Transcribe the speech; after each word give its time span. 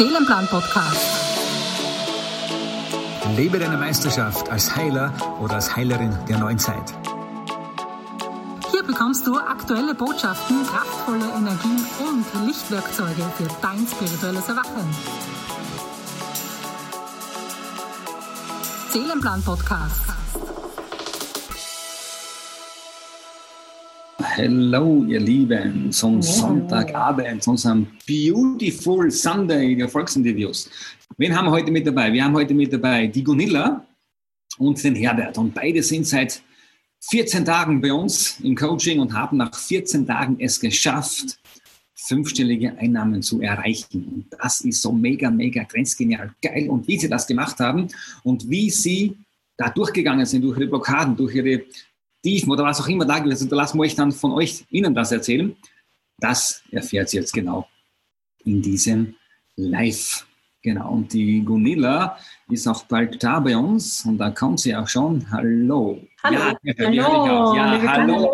Seelenplan 0.00 0.46
Podcast. 0.46 0.96
Lebe 3.36 3.58
deine 3.58 3.76
Meisterschaft 3.76 4.48
als 4.48 4.74
Heiler 4.74 5.12
oder 5.42 5.56
als 5.56 5.76
Heilerin 5.76 6.16
der 6.26 6.38
neuen 6.38 6.58
Zeit. 6.58 6.94
Hier 8.70 8.82
bekommst 8.82 9.26
du 9.26 9.36
aktuelle 9.36 9.94
Botschaften, 9.94 10.64
kraftvolle 10.64 11.26
Energien 11.36 11.84
und 11.98 12.46
Lichtwerkzeuge 12.46 13.26
für 13.36 13.48
dein 13.60 13.86
spirituelles 13.86 14.48
Erwachen. 14.48 14.88
Seelenplan 18.94 19.42
Hallo, 24.42 25.04
ihr 25.06 25.20
Lieben, 25.20 25.92
zum 25.92 26.22
Sonntagabend, 26.22 27.42
zu 27.42 27.50
unserem 27.50 27.86
Beautiful 28.08 29.10
Sunday 29.10 29.76
der 29.76 29.86
Volksinterviews. 29.86 30.70
Wen 31.18 31.36
haben 31.36 31.44
wir 31.44 31.50
heute 31.50 31.70
mit 31.70 31.86
dabei? 31.86 32.10
Wir 32.10 32.24
haben 32.24 32.32
heute 32.32 32.54
mit 32.54 32.72
dabei 32.72 33.06
die 33.06 33.22
Gunilla 33.22 33.84
und 34.56 34.82
den 34.82 34.94
Herbert. 34.94 35.36
Und 35.36 35.52
beide 35.52 35.82
sind 35.82 36.06
seit 36.06 36.40
14 37.10 37.44
Tagen 37.44 37.82
bei 37.82 37.92
uns 37.92 38.40
im 38.40 38.56
Coaching 38.56 39.00
und 39.00 39.12
haben 39.12 39.36
nach 39.36 39.54
14 39.54 40.06
Tagen 40.06 40.38
es 40.40 40.58
geschafft, 40.58 41.38
fünfstellige 41.94 42.78
Einnahmen 42.78 43.20
zu 43.20 43.42
erreichen. 43.42 44.04
Und 44.10 44.26
das 44.40 44.62
ist 44.62 44.80
so 44.80 44.90
mega, 44.90 45.30
mega 45.30 45.64
grenzgenial 45.64 46.32
geil. 46.40 46.70
Und 46.70 46.88
wie 46.88 46.98
sie 46.98 47.10
das 47.10 47.26
gemacht 47.26 47.60
haben 47.60 47.88
und 48.22 48.48
wie 48.48 48.70
sie 48.70 49.18
da 49.58 49.68
durchgegangen 49.68 50.24
sind, 50.24 50.40
durch 50.40 50.56
ihre 50.56 50.68
Blockaden, 50.68 51.14
durch 51.14 51.34
ihre 51.34 51.60
Tiefen 52.22 52.50
oder 52.50 52.64
was 52.64 52.80
auch 52.80 52.88
immer 52.88 53.04
da 53.04 53.18
gewesen 53.18 53.44
ist, 53.44 53.52
da 53.52 53.56
lassen 53.56 53.78
wir 53.78 53.82
euch 53.82 53.94
dann 53.94 54.12
von 54.12 54.32
euch, 54.32 54.64
Ihnen 54.70 54.94
das 54.94 55.12
erzählen. 55.12 55.56
Das 56.18 56.62
erfährt 56.70 57.08
sie 57.08 57.16
jetzt 57.16 57.32
genau 57.32 57.66
in 58.44 58.60
diesem 58.60 59.14
Live. 59.56 60.26
Genau, 60.62 60.92
und 60.92 61.12
die 61.14 61.42
Gunilla 61.42 62.18
ist 62.50 62.66
auch 62.68 62.84
bald 62.84 63.22
da 63.22 63.40
bei 63.40 63.56
uns 63.56 64.04
und 64.04 64.18
da 64.18 64.30
kommt 64.30 64.60
sie 64.60 64.76
auch 64.76 64.86
schon. 64.86 65.24
Hallo. 65.30 65.98
Hallo. 66.22 66.36
Ja, 66.62 66.74
hallo. 66.78 67.54
Ja, 67.56 67.82
hallo. 67.82 68.32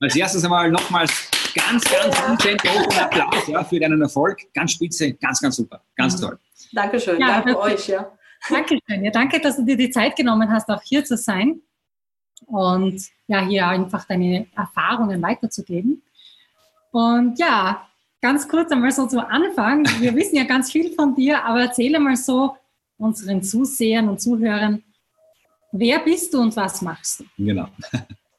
Als 0.00 0.16
erstes 0.16 0.42
einmal 0.42 0.72
nochmals 0.72 1.30
ganz, 1.54 1.84
ganz 1.84 2.44
hohen 2.64 2.98
Applaus 2.98 3.46
ja, 3.46 3.62
für 3.62 3.78
deinen 3.78 4.02
Erfolg. 4.02 4.38
Ganz 4.52 4.72
spitze, 4.72 5.12
ganz, 5.14 5.40
ganz 5.40 5.54
super. 5.56 5.80
Ganz 5.94 6.16
mhm. 6.16 6.26
toll. 6.26 6.38
Dankeschön. 6.72 7.20
Ja, 7.20 7.40
danke 7.40 7.60
euch. 7.60 7.86
Ja. 7.86 8.10
Dankeschön. 8.48 9.04
Ja, 9.04 9.10
danke, 9.12 9.40
dass 9.40 9.56
du 9.56 9.64
dir 9.64 9.76
die 9.76 9.90
Zeit 9.90 10.16
genommen 10.16 10.50
hast, 10.50 10.68
auch 10.68 10.82
hier 10.82 11.04
zu 11.04 11.16
sein 11.16 11.60
und 12.46 13.00
ja, 13.26 13.40
hier 13.40 13.66
einfach 13.68 14.06
deine 14.06 14.46
Erfahrungen 14.56 15.22
weiterzugeben. 15.22 16.02
Und 16.90 17.38
ja, 17.38 17.86
ganz 18.20 18.48
kurz 18.48 18.70
einmal 18.72 18.90
so 18.90 19.06
zu 19.06 19.20
Anfang. 19.26 19.86
Wir 20.00 20.14
wissen 20.14 20.36
ja 20.36 20.44
ganz 20.44 20.70
viel 20.72 20.92
von 20.94 21.14
dir, 21.14 21.44
aber 21.44 21.60
erzähle 21.60 22.00
mal 22.00 22.16
so 22.16 22.56
unseren 22.98 23.42
Zusehern 23.42 24.08
und 24.08 24.20
Zuhörern, 24.20 24.82
wer 25.72 26.00
bist 26.00 26.34
du 26.34 26.40
und 26.40 26.54
was 26.56 26.82
machst 26.82 27.20
du? 27.20 27.24
Genau. 27.38 27.68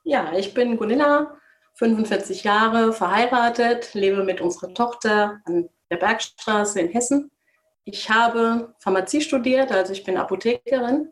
Ja, 0.04 0.34
ich 0.38 0.54
bin 0.54 0.78
Gunilla, 0.78 1.38
45 1.76 2.44
Jahre, 2.44 2.94
verheiratet, 2.94 3.94
lebe 3.94 4.24
mit 4.24 4.42
unserer 4.42 4.74
Tochter 4.74 5.42
an 5.46 5.70
der 5.90 5.98
Bergstraße 5.98 6.80
in 6.80 6.90
Hessen. 6.90 7.32
Ich 7.86 8.10
habe 8.10 8.76
Pharmazie 8.80 9.22
studiert, 9.22 9.72
also 9.72 9.94
ich 9.94 10.04
bin 10.04 10.18
Apothekerin 10.18 11.10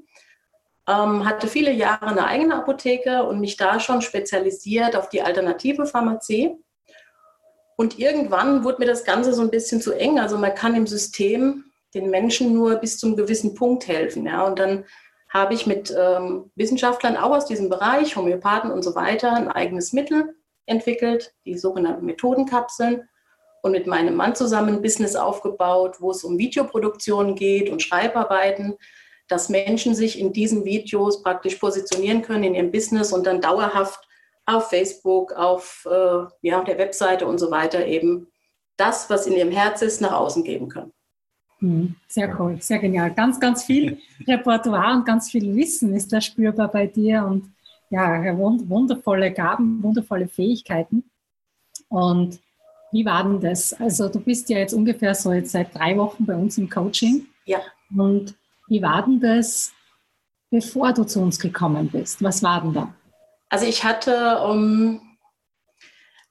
ähm, 0.90 1.26
hatte 1.26 1.48
viele 1.48 1.72
Jahre 1.72 2.08
eine 2.08 2.26
eigene 2.26 2.56
Apotheke 2.56 3.24
und 3.24 3.40
mich 3.40 3.58
da 3.58 3.80
schon 3.80 4.02
spezialisiert 4.02 4.96
auf 4.96 5.10
die 5.10 5.22
alternative 5.22 5.86
Pharmazie. 5.86 6.58
Und 7.78 8.00
irgendwann 8.00 8.64
wurde 8.64 8.80
mir 8.80 8.88
das 8.88 9.06
Ganze 9.06 9.34
so 9.34 9.42
ein 9.42 9.52
bisschen 9.52 9.82
zu 9.82 9.94
eng. 9.94 10.20
Also 10.20 10.38
man 10.38 10.56
kann 10.56 10.76
im 10.76 10.88
System 10.88 11.66
den 11.94 12.10
Menschen 12.10 12.54
nur 12.54 12.76
bis 12.76 12.98
zum 12.98 13.16
gewissen 13.16 13.54
Punkt 13.54 13.88
helfen. 13.88 14.26
Ja? 14.26 14.46
Und 14.46 14.60
dann 14.60 14.86
habe 15.30 15.54
ich 15.54 15.68
mit 15.68 15.96
ähm, 15.98 16.52
Wissenschaftlern 16.56 17.18
auch 17.18 17.32
aus 17.32 17.46
diesem 17.46 17.70
Bereich, 17.70 18.16
Homöopathen 18.16 18.72
und 18.72 18.84
so 18.84 18.96
weiter, 18.96 19.34
ein 19.34 19.48
eigenes 19.48 19.94
Mittel 19.94 20.36
entwickelt, 20.66 21.34
die 21.46 21.58
sogenannten 21.58 22.06
Methodenkapseln. 22.06 23.08
Und 23.62 23.74
mit 23.74 23.88
meinem 23.88 24.16
Mann 24.16 24.36
zusammen 24.36 24.76
ein 24.76 24.82
Business 24.82 25.18
aufgebaut, 25.18 25.98
wo 26.00 26.12
es 26.12 26.24
um 26.24 26.38
Videoproduktion 26.38 27.36
geht 27.36 27.70
und 27.70 27.82
Schreibarbeiten 27.82 28.78
dass 29.30 29.48
Menschen 29.48 29.96
sich 29.96 30.20
in 30.20 30.34
diesen 30.34 30.66
Videos 30.66 31.24
praktisch 31.24 31.56
positionieren 31.56 32.22
können 32.22 32.44
in 32.44 32.56
ihrem 32.56 32.72
Business 32.72 33.14
und 33.14 33.26
dann 33.26 33.40
dauerhaft 33.40 34.02
auf 34.46 34.70
Facebook, 34.70 35.32
auf 35.34 35.88
äh, 35.90 36.26
ja, 36.42 36.64
der 36.64 36.78
Webseite 36.78 37.26
und 37.28 37.38
so 37.38 37.52
weiter 37.52 37.86
eben 37.86 38.28
das, 38.76 39.10
was 39.10 39.28
in 39.28 39.34
ihrem 39.34 39.52
Herz 39.52 39.82
ist, 39.82 40.02
nach 40.02 40.14
außen 40.14 40.44
geben 40.44 40.68
können. 40.70 40.92
Hm, 41.60 41.96
sehr 42.08 42.40
cool, 42.40 42.58
sehr 42.62 42.80
genial. 42.80 43.14
Ganz, 43.14 43.40
ganz 43.40 43.64
viel 43.64 44.00
Repertoire 44.26 44.96
und 44.96 45.06
ganz 45.06 45.30
viel 45.30 45.56
Wissen 45.56 45.94
ist 45.94 46.12
da 46.12 46.20
spürbar 46.20 46.70
bei 46.70 46.88
dir 46.88 47.26
und 47.26 47.52
ja, 47.90 48.38
wundervolle 48.38 49.32
Gaben, 49.32 49.82
wundervolle 49.84 50.28
Fähigkeiten. 50.28 51.04
Und 51.90 52.40
wie 52.92 53.06
war 53.06 53.24
denn 53.24 53.42
das? 53.42 53.74
Also 53.74 54.10
du 54.10 54.20
bist 54.20 54.50
ja 54.50 54.60
jetzt 54.60 54.74
ungefähr 54.74 55.14
so 55.14 55.34
jetzt 55.34 55.52
seit 55.52 55.76
drei 55.76 55.98
Wochen 55.98 56.26
bei 56.26 56.36
uns 56.36 56.58
im 56.58 56.70
Coaching. 56.70 57.28
Ja. 57.46 57.60
Und 57.96 58.36
wie 58.70 58.82
war 58.82 59.04
denn 59.04 59.20
das, 59.20 59.72
bevor 60.50 60.94
du 60.94 61.04
zu 61.04 61.20
uns 61.22 61.40
gekommen 61.40 61.90
bist? 61.90 62.24
Was 62.24 62.42
war 62.44 62.62
denn 62.62 62.74
da? 62.74 62.94
Also 63.50 63.66
ich 63.66 63.84
hatte 63.84 64.40
um, 64.42 64.58
ähm, 64.58 65.02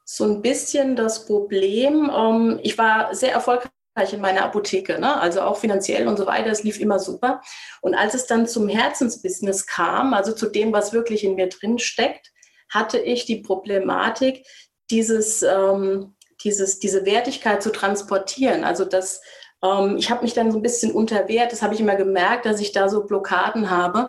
so 0.04 0.24
ein 0.24 0.40
bisschen 0.40 0.96
das 0.96 1.26
Problem, 1.26 2.08
um, 2.08 2.52
ähm, 2.52 2.60
ich 2.62 2.78
war 2.78 3.14
sehr 3.14 3.32
erfolgreich 3.32 3.68
in 4.12 4.20
meiner 4.20 4.44
Apotheke, 4.44 4.98
ne? 5.00 5.20
also 5.20 5.40
auch 5.40 5.58
finanziell 5.58 6.06
und 6.06 6.16
so 6.16 6.26
weiter, 6.26 6.50
es 6.50 6.62
lief 6.62 6.78
immer 6.78 7.00
super. 7.00 7.42
Und 7.82 7.94
als 7.94 8.14
es 8.14 8.26
dann 8.26 8.46
zum 8.46 8.68
Herzensbusiness 8.68 9.66
kam, 9.66 10.14
also 10.14 10.32
zu 10.32 10.46
dem, 10.46 10.72
was 10.72 10.92
wirklich 10.92 11.24
in 11.24 11.34
mir 11.34 11.48
drin 11.48 11.78
steckt, 11.78 12.32
hatte 12.70 12.98
ich 12.98 13.24
die 13.24 13.40
Problematik, 13.40 14.46
dieses, 14.90 15.42
ähm, 15.42 16.14
dieses, 16.44 16.78
diese 16.78 17.04
Wertigkeit 17.04 17.62
zu 17.62 17.72
transportieren. 17.72 18.64
Also 18.64 18.84
dass 18.84 19.20
ähm, 19.62 19.96
ich 19.96 20.10
habe 20.10 20.22
mich 20.22 20.34
dann 20.34 20.50
so 20.50 20.58
ein 20.58 20.62
bisschen 20.62 20.92
unterwehrt. 20.92 21.52
Das 21.52 21.62
habe 21.62 21.74
ich 21.74 21.80
immer 21.80 21.96
gemerkt, 21.96 22.46
dass 22.46 22.60
ich 22.60 22.72
da 22.72 22.88
so 22.88 23.04
Blockaden 23.04 23.70
habe, 23.70 24.08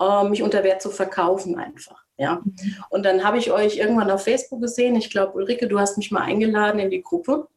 äh, 0.00 0.24
mich 0.24 0.42
unter 0.42 0.64
Wert 0.64 0.82
zu 0.82 0.90
verkaufen 0.90 1.58
einfach. 1.58 2.04
Ja. 2.16 2.40
Mhm. 2.44 2.76
Und 2.90 3.04
dann 3.04 3.24
habe 3.24 3.38
ich 3.38 3.50
euch 3.50 3.76
irgendwann 3.76 4.10
auf 4.10 4.24
Facebook 4.24 4.60
gesehen. 4.60 4.96
Ich 4.96 5.10
glaube, 5.10 5.34
Ulrike, 5.34 5.68
du 5.68 5.78
hast 5.78 5.96
mich 5.96 6.10
mal 6.10 6.22
eingeladen 6.22 6.80
in 6.80 6.90
die 6.90 7.02
Gruppe 7.02 7.48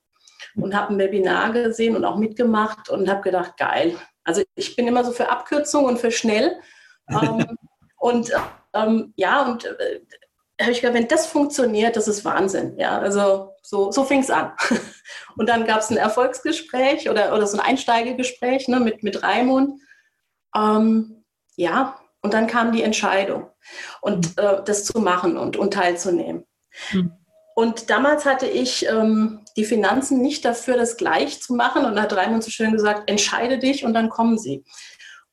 und 0.55 0.75
habe 0.75 0.93
ein 0.93 0.99
Webinar 0.99 1.51
gesehen 1.51 1.95
und 1.95 2.05
auch 2.05 2.17
mitgemacht 2.17 2.89
und 2.89 3.09
habe 3.09 3.21
gedacht, 3.21 3.57
geil. 3.57 3.95
Also 4.23 4.41
ich 4.55 4.75
bin 4.75 4.87
immer 4.87 5.03
so 5.03 5.11
für 5.11 5.29
Abkürzung 5.29 5.85
und 5.85 5.99
für 5.99 6.11
schnell. 6.11 6.57
ähm, 7.09 7.57
und 7.97 8.31
ähm, 8.73 9.13
ja, 9.15 9.45
und 9.45 9.65
äh, 9.65 10.01
habe 10.59 10.71
ich 10.71 10.81
gedacht, 10.81 10.95
wenn 10.95 11.07
das 11.07 11.27
funktioniert, 11.27 11.95
das 11.95 12.07
ist 12.07 12.25
Wahnsinn. 12.25 12.77
Ja, 12.77 12.97
also 12.99 13.53
so, 13.67 13.91
so 13.91 14.05
fing 14.05 14.21
es 14.21 14.29
an. 14.29 14.53
Und 15.35 15.49
dann 15.49 15.65
gab 15.65 15.81
es 15.81 15.89
ein 15.89 15.97
Erfolgsgespräch 15.97 17.09
oder, 17.09 17.35
oder 17.35 17.45
so 17.45 17.57
ein 17.57 17.65
Einsteigegespräch 17.65 18.69
ne, 18.69 18.79
mit, 18.79 19.03
mit 19.03 19.23
Raimund. 19.23 19.81
Ähm, 20.55 21.25
ja, 21.57 21.99
und 22.21 22.33
dann 22.33 22.47
kam 22.47 22.71
die 22.71 22.83
Entscheidung, 22.83 23.49
und 24.01 24.37
mhm. 24.37 24.43
äh, 24.43 24.63
das 24.63 24.85
zu 24.85 24.99
machen 24.99 25.37
und, 25.37 25.57
und 25.57 25.73
teilzunehmen. 25.73 26.45
Mhm. 26.91 27.11
Und 27.55 27.89
damals 27.89 28.25
hatte 28.25 28.47
ich 28.47 28.87
ähm, 28.87 29.43
die 29.57 29.65
Finanzen 29.65 30.21
nicht 30.21 30.45
dafür, 30.45 30.77
das 30.77 30.95
gleich 30.95 31.41
zu 31.41 31.53
machen. 31.53 31.85
Und 31.85 31.95
da 31.95 32.03
hat 32.03 32.15
Raimund 32.15 32.43
so 32.43 32.51
schön 32.51 32.71
gesagt, 32.71 33.09
entscheide 33.09 33.59
dich 33.59 33.83
und 33.83 33.93
dann 33.93 34.09
kommen 34.09 34.37
sie. 34.37 34.63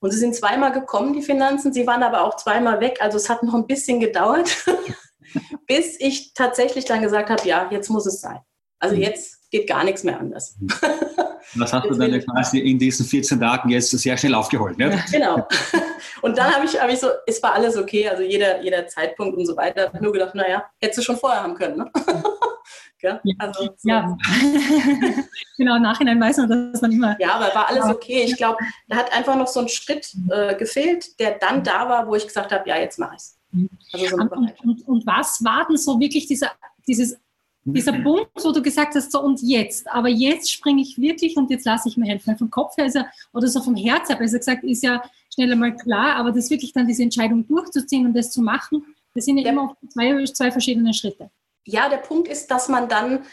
Und 0.00 0.10
sie 0.10 0.18
sind 0.18 0.34
zweimal 0.34 0.72
gekommen, 0.72 1.12
die 1.12 1.22
Finanzen. 1.22 1.72
Sie 1.72 1.86
waren 1.86 2.02
aber 2.02 2.22
auch 2.24 2.36
zweimal 2.36 2.80
weg. 2.80 2.98
Also 3.00 3.18
es 3.18 3.28
hat 3.28 3.42
noch 3.42 3.54
ein 3.54 3.66
bisschen 3.66 4.00
gedauert. 4.00 4.64
bis 5.66 5.98
ich 6.00 6.34
tatsächlich 6.34 6.84
dann 6.84 7.02
gesagt 7.02 7.30
habe, 7.30 7.46
ja, 7.48 7.68
jetzt 7.70 7.90
muss 7.90 8.06
es 8.06 8.20
sein. 8.20 8.40
Also 8.78 8.96
mhm. 8.96 9.02
jetzt 9.02 9.50
geht 9.50 9.68
gar 9.68 9.84
nichts 9.84 10.04
mehr 10.04 10.18
anders. 10.18 10.56
Mhm. 10.60 10.68
Das 11.56 11.72
hast 11.72 11.88
du 11.88 11.94
dann 11.94 12.20
quasi 12.20 12.58
in 12.58 12.78
diesen 12.78 13.06
14 13.06 13.38
Tagen 13.38 13.68
jetzt 13.70 13.90
sehr 13.90 14.16
schnell 14.16 14.34
aufgeholt. 14.34 14.78
Ne? 14.78 15.02
Genau. 15.12 15.46
Und 16.22 16.36
dann 16.38 16.52
habe 16.54 16.64
ich, 16.64 16.80
hab 16.80 16.88
ich 16.88 16.98
so, 16.98 17.08
es 17.26 17.42
war 17.42 17.54
alles 17.54 17.76
okay, 17.76 18.08
also 18.08 18.22
jeder, 18.22 18.60
jeder 18.62 18.86
Zeitpunkt 18.86 19.36
und 19.36 19.46
so 19.46 19.56
weiter. 19.56 19.86
Ich 19.86 19.92
habe 19.92 20.02
nur 20.02 20.12
gedacht, 20.12 20.34
naja, 20.34 20.64
hättest 20.80 20.98
du 20.98 21.02
schon 21.02 21.16
vorher 21.16 21.42
haben 21.42 21.54
können. 21.54 21.76
Ne? 21.78 21.92
ja, 23.02 23.20
also, 23.38 23.64
so. 23.64 23.88
ja. 23.88 24.16
genau, 25.56 25.76
im 25.76 25.82
Nachhinein 25.82 26.20
weiß 26.20 26.38
man 26.38 26.72
das 26.72 26.80
dann 26.80 26.92
immer. 26.92 27.16
Ja, 27.20 27.34
aber 27.34 27.54
war 27.54 27.68
alles 27.68 27.84
okay. 27.84 28.22
Ich 28.24 28.36
glaube, 28.36 28.58
da 28.88 28.96
hat 28.96 29.12
einfach 29.12 29.36
noch 29.36 29.48
so 29.48 29.60
ein 29.60 29.68
Schritt 29.68 30.14
äh, 30.30 30.54
gefehlt, 30.54 31.18
der 31.20 31.38
dann 31.38 31.62
da 31.62 31.88
war, 31.88 32.06
wo 32.06 32.14
ich 32.14 32.26
gesagt 32.26 32.52
habe, 32.52 32.68
ja, 32.68 32.78
jetzt 32.78 32.98
mache 32.98 33.14
ich 33.16 33.22
es. 33.22 33.38
Also 33.92 34.06
so 34.06 34.16
und, 34.16 34.60
und, 34.64 34.88
und, 34.88 35.06
was 35.06 35.42
war 35.44 35.66
denn 35.66 35.76
so 35.76 35.98
wirklich 36.00 36.26
dieser, 36.26 36.50
dieses, 36.86 37.16
dieser 37.64 37.92
mhm. 37.92 38.04
Punkt, 38.04 38.30
wo 38.42 38.52
du 38.52 38.62
gesagt 38.62 38.94
hast, 38.94 39.12
so 39.12 39.22
und 39.22 39.40
jetzt, 39.42 39.90
aber 39.90 40.08
jetzt 40.08 40.50
springe 40.50 40.82
ich 40.82 40.98
wirklich 40.98 41.36
und 41.36 41.50
jetzt 41.50 41.64
lasse 41.64 41.88
ich 41.88 41.96
mir 41.96 42.06
helfen. 42.06 42.36
Vom 42.36 42.50
Kopf 42.50 42.76
her 42.76 42.86
ist 42.86 42.94
ja, 42.94 43.06
oder 43.32 43.48
so 43.48 43.62
vom 43.62 43.76
Herz 43.76 44.08
her 44.08 44.16
besser 44.16 44.38
gesagt, 44.38 44.64
ist 44.64 44.82
ja 44.82 45.02
schnell 45.32 45.52
einmal 45.52 45.76
klar, 45.76 46.16
aber 46.16 46.32
das 46.32 46.50
wirklich 46.50 46.72
dann 46.72 46.86
diese 46.86 47.02
Entscheidung 47.02 47.46
durchzuziehen 47.46 48.06
und 48.06 48.14
das 48.14 48.30
zu 48.30 48.42
machen, 48.42 48.84
das 49.14 49.24
sind 49.24 49.38
ja, 49.38 49.44
ja. 49.44 49.52
immer 49.52 49.76
zwei, 49.88 50.24
zwei 50.24 50.50
verschiedene 50.50 50.92
Schritte. 50.92 51.30
Ja, 51.66 51.88
der 51.88 51.98
Punkt 51.98 52.28
ist, 52.28 52.50
dass 52.50 52.68
man 52.68 52.88
dann 52.88 53.24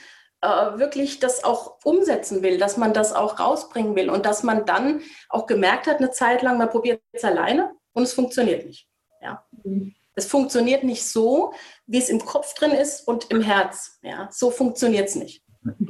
äh, 0.42 0.48
wirklich 0.48 1.20
das 1.20 1.44
auch 1.44 1.78
umsetzen 1.84 2.42
will, 2.44 2.58
dass 2.58 2.78
man 2.78 2.94
das 2.94 3.14
auch 3.14 3.40
rausbringen 3.40 3.96
will 3.96 4.10
und 4.10 4.26
dass 4.26 4.44
man 4.44 4.66
dann 4.66 5.02
auch 5.30 5.46
gemerkt 5.46 5.88
hat, 5.88 5.98
eine 5.98 6.12
Zeit 6.12 6.42
lang, 6.42 6.58
man 6.58 6.70
probiert 6.70 7.02
es 7.12 7.24
alleine 7.24 7.72
und 7.94 8.04
es 8.04 8.14
funktioniert 8.14 8.66
nicht. 8.66 8.88
Ja. 9.22 9.44
Mhm. 9.64 9.94
Es 10.22 10.28
funktioniert 10.28 10.84
nicht 10.84 11.04
so, 11.04 11.54
wie 11.88 11.98
es 11.98 12.10
im 12.10 12.20
Kopf 12.20 12.54
drin 12.54 12.72
ist 12.72 13.08
und 13.08 13.32
im 13.32 13.42
Herz. 13.42 14.00
Ja. 14.04 14.30
So 14.32 14.52
funktioniert 14.52 15.10
es 15.10 15.16
nicht. 15.16 15.44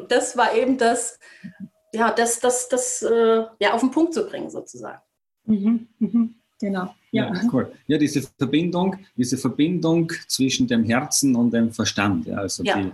Das 0.08 0.38
war 0.38 0.56
eben 0.56 0.78
das, 0.78 1.20
ja, 1.94 2.12
das, 2.12 2.40
das, 2.40 2.70
das 2.70 3.02
äh, 3.02 3.44
ja, 3.60 3.74
auf 3.74 3.82
den 3.82 3.92
Punkt 3.92 4.14
zu 4.14 4.26
bringen, 4.26 4.50
sozusagen. 4.50 5.02
Mhm, 5.46 5.88
mhm, 6.00 6.36
genau. 6.60 6.96
Ja. 7.12 7.34
ja. 7.34 7.42
cool. 7.52 7.72
Ja, 7.88 7.98
diese 7.98 8.22
Verbindung, 8.22 8.98
diese 9.18 9.38
Verbindung 9.38 10.12
zwischen 10.28 10.68
dem 10.68 10.84
Herzen 10.86 11.36
und 11.36 11.52
dem 11.52 11.72
Verstand. 11.72 12.28
Ja, 12.28 12.38
also 12.38 12.64
ja. 12.64 12.82
Die, 12.82 12.92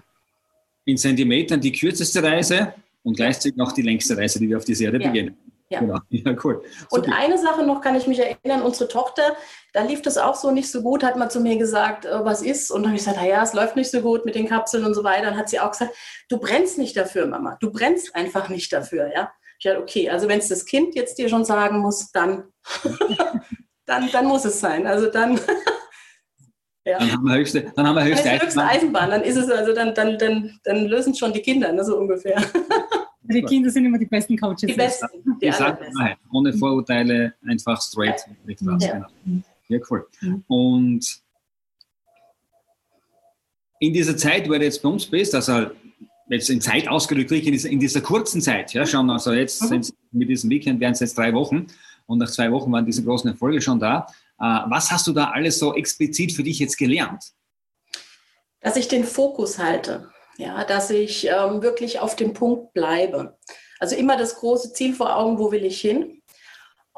in 0.86 0.98
Zentimetern 0.98 1.62
die 1.62 1.72
kürzeste 1.72 2.24
Reise 2.24 2.74
und 3.04 3.16
gleichzeitig 3.16 3.58
noch 3.58 3.74
die 3.74 3.84
längste 3.84 4.18
Reise, 4.18 4.40
die 4.40 4.50
wir 4.50 4.58
auf 4.58 4.66
dieser 4.66 4.86
Erde 4.86 5.02
ja. 5.02 5.08
beginnen. 5.08 5.38
Ja. 5.70 5.80
Genau. 5.80 6.00
ja, 6.10 6.36
cool. 6.44 6.64
Super. 6.90 6.94
Und 6.96 7.14
eine 7.14 7.38
Sache 7.38 7.64
noch 7.64 7.82
kann 7.82 7.96
ich 7.96 8.08
mich 8.08 8.20
erinnern, 8.20 8.62
unsere 8.62 8.90
Tochter, 8.90 9.36
da 9.74 9.84
lief 9.84 10.02
das 10.02 10.18
auch 10.18 10.36
so 10.36 10.52
nicht 10.52 10.72
so 10.72 10.82
gut, 10.82 11.04
hat 11.04 11.18
man 11.18 11.30
zu 11.30 11.42
mir 11.42 11.58
gesagt, 11.58 12.06
äh, 12.06 12.24
was 12.24 12.42
ist? 12.42 12.72
Und 12.72 12.84
dann 12.84 12.92
habe 12.92 12.98
ich 12.98 13.06
gesagt, 13.06 13.22
naja, 13.22 13.44
es 13.44 13.54
läuft 13.54 13.76
nicht 13.76 13.92
so 13.92 14.02
gut 14.02 14.26
mit 14.26 14.36
den 14.36 14.48
Kapseln 14.48 14.86
und 14.86 14.94
so 14.94 15.04
weiter. 15.04 15.26
Dann 15.26 15.38
hat 15.38 15.50
sie 15.50 15.60
auch 15.60 15.72
gesagt, 15.72 15.94
du 16.30 16.38
brennst 16.40 16.78
nicht 16.78 16.96
dafür, 16.96 17.28
Mama. 17.28 17.58
Du 17.60 17.72
brennst 17.72 18.16
einfach 18.16 18.50
nicht 18.50 18.72
dafür, 18.72 19.12
ja. 19.14 19.32
Ich 19.60 19.66
dachte, 19.66 19.82
okay, 19.82 20.10
also 20.10 20.28
wenn 20.28 20.40
es 20.40 20.50
das 20.50 20.66
Kind 20.66 20.96
jetzt 20.96 21.18
dir 21.18 21.30
schon 21.30 21.44
sagen 21.44 21.80
muss, 21.80 22.12
dann, 22.12 22.46
dann, 23.86 24.10
dann 24.12 24.26
muss 24.26 24.46
es 24.46 24.60
sein. 24.60 24.86
Also 24.86 25.10
dann. 25.10 25.36
ja. 26.86 27.00
Dann 27.00 27.12
haben 27.12 27.24
wir 27.24 27.36
höchste, 27.36 27.72
dann 27.76 27.88
haben 27.88 27.96
wir 27.96 28.06
höchste, 28.06 28.30
Eisenbahn. 28.30 28.46
höchste 28.46 28.64
Eisenbahn. 28.64 29.10
Dann 29.10 29.24
ist 29.24 29.36
es 29.36 29.50
also, 29.50 29.74
dann, 29.74 29.96
dann, 29.96 30.18
dann, 30.18 30.60
dann 30.64 30.86
lösen 30.86 31.12
es 31.12 31.20
schon 31.20 31.34
die 31.34 31.42
Kinder, 31.42 31.74
ne, 31.74 31.84
so 31.84 31.98
ungefähr. 31.98 32.42
Die 33.30 33.42
Kinder 33.44 33.70
sind 33.70 33.86
immer 33.86 33.98
die 33.98 34.06
besten 34.06 34.38
Coaches. 34.38 34.62
Die 34.62 34.74
besten. 34.74 35.08
Die 35.42 35.50
die 35.50 36.16
ohne 36.32 36.54
Vorurteile, 36.54 37.34
einfach 37.46 37.82
straight. 37.82 38.26
Ja. 38.46 38.78
ja. 38.78 39.08
Genau. 39.24 39.42
ja, 39.68 39.80
cool. 39.90 40.08
Und 40.48 41.22
in 43.80 43.94
dieser 43.94 44.18
Zeit, 44.18 44.48
wo 44.48 44.54
du 44.54 44.64
jetzt 44.64 44.82
bei 44.82 44.90
uns 44.90 45.06
bist, 45.06 45.36
also 45.36 45.68
jetzt 46.30 46.50
in 46.50 46.62
Zeit 46.62 46.88
ausgedrückt, 46.88 47.32
in 47.32 47.52
dieser, 47.52 47.70
in 47.70 47.80
dieser 47.80 48.02
kurzen 48.02 48.42
Zeit, 48.42 48.74
ja, 48.74 48.86
schon, 48.86 49.10
also 49.10 49.34
jetzt 49.34 49.70
mhm. 49.70 49.82
mit 50.12 50.30
diesem 50.30 50.50
Weekend 50.50 50.80
wären 50.80 50.94
es 50.94 51.00
jetzt 51.00 51.18
drei 51.18 51.34
Wochen 51.34 51.68
und 52.06 52.20
nach 52.20 52.30
zwei 52.30 52.52
Wochen 52.52 52.72
waren 52.72 52.86
diese 52.86 53.04
großen 53.04 53.30
Erfolge 53.30 53.62
schon 53.62 53.80
da. 53.80 54.08
Äh, 54.40 54.44
was 54.44 54.92
hast 54.92 55.08
du 55.08 55.14
da 55.14 55.32
alles 55.32 55.60
so 55.60 55.76
explizit 55.76 56.32
für 56.32 56.44
dich 56.44 56.60
jetzt 56.60 56.78
gelernt? 56.78 57.24
Dass 58.62 58.76
ich 58.76 58.88
den 58.88 59.04
Fokus 59.04 59.60
halte, 59.60 60.10
ja, 60.38 60.64
dass 60.64 60.90
ich 60.90 61.28
ähm, 61.28 61.62
wirklich 61.62 62.00
auf 62.00 62.16
dem 62.16 62.34
Punkt 62.34 62.74
bleibe. 62.74 63.38
Also 63.80 63.96
immer 63.96 64.18
das 64.18 64.36
große 64.36 64.74
Ziel 64.74 64.94
vor 64.94 65.16
Augen, 65.16 65.40
wo 65.40 65.52
will 65.52 65.66
ich 65.66 65.82
hin? 65.82 66.22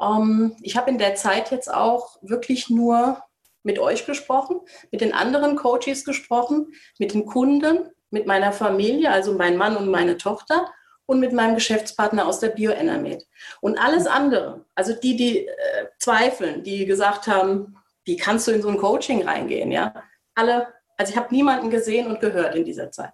Ähm, 0.00 0.56
ich 0.62 0.76
habe 0.76 0.90
in 0.90 0.98
der 0.98 1.14
Zeit 1.14 1.50
jetzt 1.50 1.72
auch 1.72 2.18
wirklich 2.22 2.70
nur 2.70 3.22
mit 3.62 3.78
euch 3.78 4.06
gesprochen, 4.06 4.60
mit 4.90 5.00
den 5.00 5.12
anderen 5.12 5.56
Coaches 5.56 6.04
gesprochen, 6.04 6.72
mit 6.98 7.12
den 7.12 7.26
Kunden, 7.26 7.90
mit 8.10 8.26
meiner 8.26 8.52
Familie, 8.52 9.10
also 9.10 9.34
mein 9.34 9.56
Mann 9.56 9.76
und 9.76 9.88
meine 9.88 10.16
Tochter 10.16 10.72
und 11.06 11.20
mit 11.20 11.32
meinem 11.32 11.54
Geschäftspartner 11.54 12.26
aus 12.26 12.40
der 12.40 12.48
BioEnermed. 12.48 13.26
Und 13.60 13.78
alles 13.78 14.06
andere, 14.06 14.64
also 14.74 14.94
die, 14.94 15.16
die 15.16 15.46
äh, 15.46 15.52
zweifeln, 15.98 16.62
die 16.62 16.86
gesagt 16.86 17.26
haben, 17.26 17.76
wie 18.04 18.16
kannst 18.16 18.48
du 18.48 18.52
in 18.52 18.62
so 18.62 18.68
ein 18.68 18.78
Coaching 18.78 19.26
reingehen, 19.26 19.70
ja, 19.70 19.94
alle, 20.34 20.68
also 20.96 21.12
ich 21.12 21.18
habe 21.18 21.34
niemanden 21.34 21.70
gesehen 21.70 22.06
und 22.06 22.20
gehört 22.20 22.54
in 22.54 22.64
dieser 22.64 22.90
Zeit. 22.90 23.12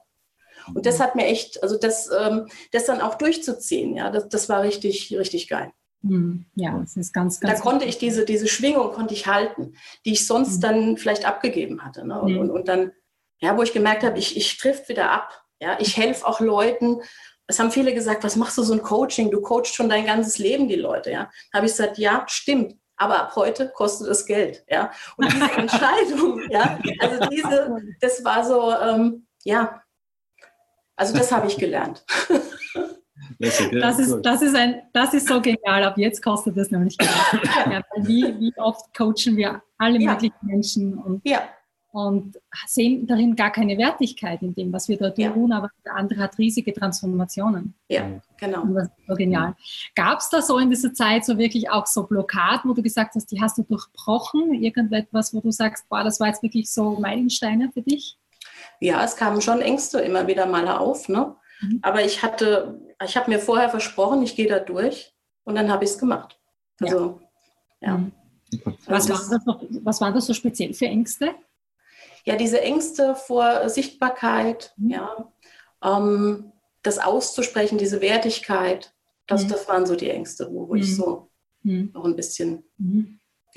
Und 0.74 0.86
das 0.86 1.00
hat 1.00 1.14
mir 1.14 1.26
echt, 1.26 1.62
also 1.62 1.78
das, 1.78 2.10
ähm, 2.10 2.46
das 2.72 2.86
dann 2.86 3.00
auch 3.00 3.14
durchzuziehen, 3.14 3.96
ja, 3.96 4.10
das, 4.10 4.28
das 4.28 4.48
war 4.48 4.62
richtig, 4.62 5.16
richtig 5.16 5.48
geil. 5.48 5.72
Hm, 6.02 6.46
ja, 6.54 6.78
das 6.78 6.96
ist 6.96 7.12
ganz, 7.12 7.40
ganz. 7.40 7.54
Da 7.54 7.60
konnte 7.60 7.84
ich 7.84 7.98
diese, 7.98 8.24
diese 8.24 8.48
Schwingung 8.48 8.92
konnte 8.92 9.14
ich 9.14 9.26
halten, 9.26 9.74
die 10.04 10.12
ich 10.12 10.26
sonst 10.26 10.58
mhm. 10.58 10.60
dann 10.60 10.96
vielleicht 10.96 11.24
abgegeben 11.24 11.84
hatte. 11.84 12.06
Ne? 12.06 12.20
Und, 12.20 12.32
mhm. 12.32 12.38
und, 12.38 12.50
und, 12.50 12.68
dann, 12.68 12.92
ja, 13.40 13.56
wo 13.56 13.62
ich 13.62 13.72
gemerkt 13.72 14.02
habe, 14.02 14.18
ich, 14.18 14.36
ich 14.36 14.56
triff 14.58 14.88
wieder 14.88 15.10
ab. 15.10 15.42
Ja, 15.60 15.78
ich 15.80 15.96
helfe 15.96 16.26
auch 16.26 16.40
Leuten. 16.40 17.00
Es 17.46 17.58
haben 17.58 17.70
viele 17.70 17.94
gesagt, 17.94 18.24
was 18.24 18.36
machst 18.36 18.58
du 18.58 18.62
so 18.62 18.74
ein 18.74 18.82
Coaching? 18.82 19.30
Du 19.30 19.40
coachst 19.40 19.74
schon 19.74 19.88
dein 19.88 20.06
ganzes 20.06 20.38
Leben 20.38 20.68
die 20.68 20.76
Leute. 20.76 21.10
Ja, 21.10 21.30
da 21.52 21.58
habe 21.58 21.66
ich 21.66 21.72
gesagt, 21.72 21.98
ja, 21.98 22.24
stimmt. 22.28 22.76
Aber 22.98 23.20
ab 23.20 23.36
heute 23.36 23.70
kostet 23.70 24.08
es 24.08 24.26
Geld. 24.26 24.64
Ja, 24.68 24.90
und 25.16 25.32
diese 25.32 25.50
Entscheidung, 25.56 26.40
ja, 26.50 26.78
also 27.00 27.26
diese, 27.28 27.76
das 28.00 28.24
war 28.24 28.44
so, 28.44 28.72
ähm, 28.72 29.26
ja, 29.44 29.82
also 30.96 31.16
das 31.16 31.30
habe 31.30 31.46
ich 31.46 31.56
gelernt. 31.56 32.04
Das 33.38 33.98
ist, 33.98 34.20
das, 34.22 34.42
ist 34.42 34.54
ein, 34.54 34.82
das 34.92 35.12
ist 35.12 35.28
so 35.28 35.40
genial. 35.40 35.84
Ab 35.84 35.98
jetzt 35.98 36.22
kostet 36.22 36.56
es 36.56 36.70
nämlich 36.70 36.96
Geld. 36.96 37.10
Ja, 37.70 37.82
wie, 37.98 38.38
wie 38.40 38.52
oft 38.56 38.96
coachen 38.96 39.36
wir 39.36 39.62
alle 39.78 40.00
ja. 40.00 40.12
möglichen 40.12 40.46
Menschen 40.46 40.94
und, 40.94 41.20
ja. 41.24 41.42
und 41.92 42.38
sehen 42.66 43.06
darin 43.06 43.36
gar 43.36 43.50
keine 43.50 43.76
Wertigkeit 43.76 44.42
in 44.42 44.54
dem, 44.54 44.72
was 44.72 44.88
wir 44.88 44.96
da 44.96 45.10
tun, 45.10 45.52
aber 45.52 45.70
der 45.84 45.96
andere 45.96 46.20
hat 46.20 46.38
riesige 46.38 46.72
Transformationen. 46.72 47.74
Ja, 47.88 48.08
genau. 48.38 48.62
Und 48.62 48.74
das 48.74 48.88
ist 48.88 49.06
so 49.06 49.14
genial. 49.14 49.54
Gab 49.94 50.20
es 50.20 50.30
da 50.30 50.40
so 50.40 50.58
in 50.58 50.70
dieser 50.70 50.94
Zeit 50.94 51.24
so 51.24 51.36
wirklich 51.36 51.68
auch 51.68 51.86
so 51.86 52.04
Blockaden, 52.04 52.70
wo 52.70 52.74
du 52.74 52.82
gesagt 52.82 53.16
hast, 53.16 53.26
die 53.26 53.40
hast 53.40 53.58
du 53.58 53.62
durchbrochen? 53.62 54.54
Irgendetwas, 54.54 55.34
wo 55.34 55.40
du 55.40 55.50
sagst, 55.50 55.88
boah, 55.88 56.04
das 56.04 56.20
war 56.20 56.28
jetzt 56.28 56.42
wirklich 56.42 56.70
so 56.70 56.98
Meilensteine 56.98 57.70
für 57.72 57.82
dich? 57.82 58.16
Ja, 58.80 59.04
es 59.04 59.16
kamen 59.16 59.40
schon 59.40 59.60
Ängste 59.60 60.00
immer 60.00 60.26
wieder 60.26 60.46
mal 60.46 60.68
auf, 60.68 61.08
ne? 61.08 61.36
Mhm. 61.60 61.80
Aber 61.82 62.04
ich 62.04 62.22
hatte, 62.22 62.80
ich 63.04 63.16
habe 63.16 63.30
mir 63.30 63.38
vorher 63.38 63.70
versprochen, 63.70 64.22
ich 64.22 64.36
gehe 64.36 64.48
da 64.48 64.58
durch 64.58 65.14
und 65.44 65.54
dann 65.54 65.70
habe 65.70 65.84
ich 65.84 65.90
es 65.90 65.98
gemacht. 65.98 66.38
Also, 66.80 67.20
ja. 67.80 67.88
ja. 67.88 67.98
Mhm. 67.98 68.12
Was, 68.86 69.08
war 69.08 69.16
das 69.16 69.44
noch, 69.44 69.62
was 69.82 70.00
waren 70.00 70.14
das 70.14 70.26
so 70.26 70.34
speziell 70.34 70.72
für 70.72 70.86
Ängste? 70.86 71.34
Ja, 72.24 72.36
diese 72.36 72.60
Ängste 72.60 73.14
vor 73.14 73.68
Sichtbarkeit, 73.68 74.72
mhm. 74.76 74.90
ja, 74.90 75.32
ähm, 75.82 76.52
das 76.82 76.98
auszusprechen, 76.98 77.78
diese 77.78 78.00
Wertigkeit, 78.00 78.94
das, 79.26 79.44
mhm. 79.44 79.48
das 79.48 79.68
waren 79.68 79.86
so 79.86 79.96
die 79.96 80.10
Ängste, 80.10 80.48
wo, 80.52 80.68
wo 80.68 80.74
ich 80.74 80.90
mhm. 80.90 80.94
so 80.94 81.30
noch 81.62 82.04
ein 82.04 82.14
bisschen 82.14 82.62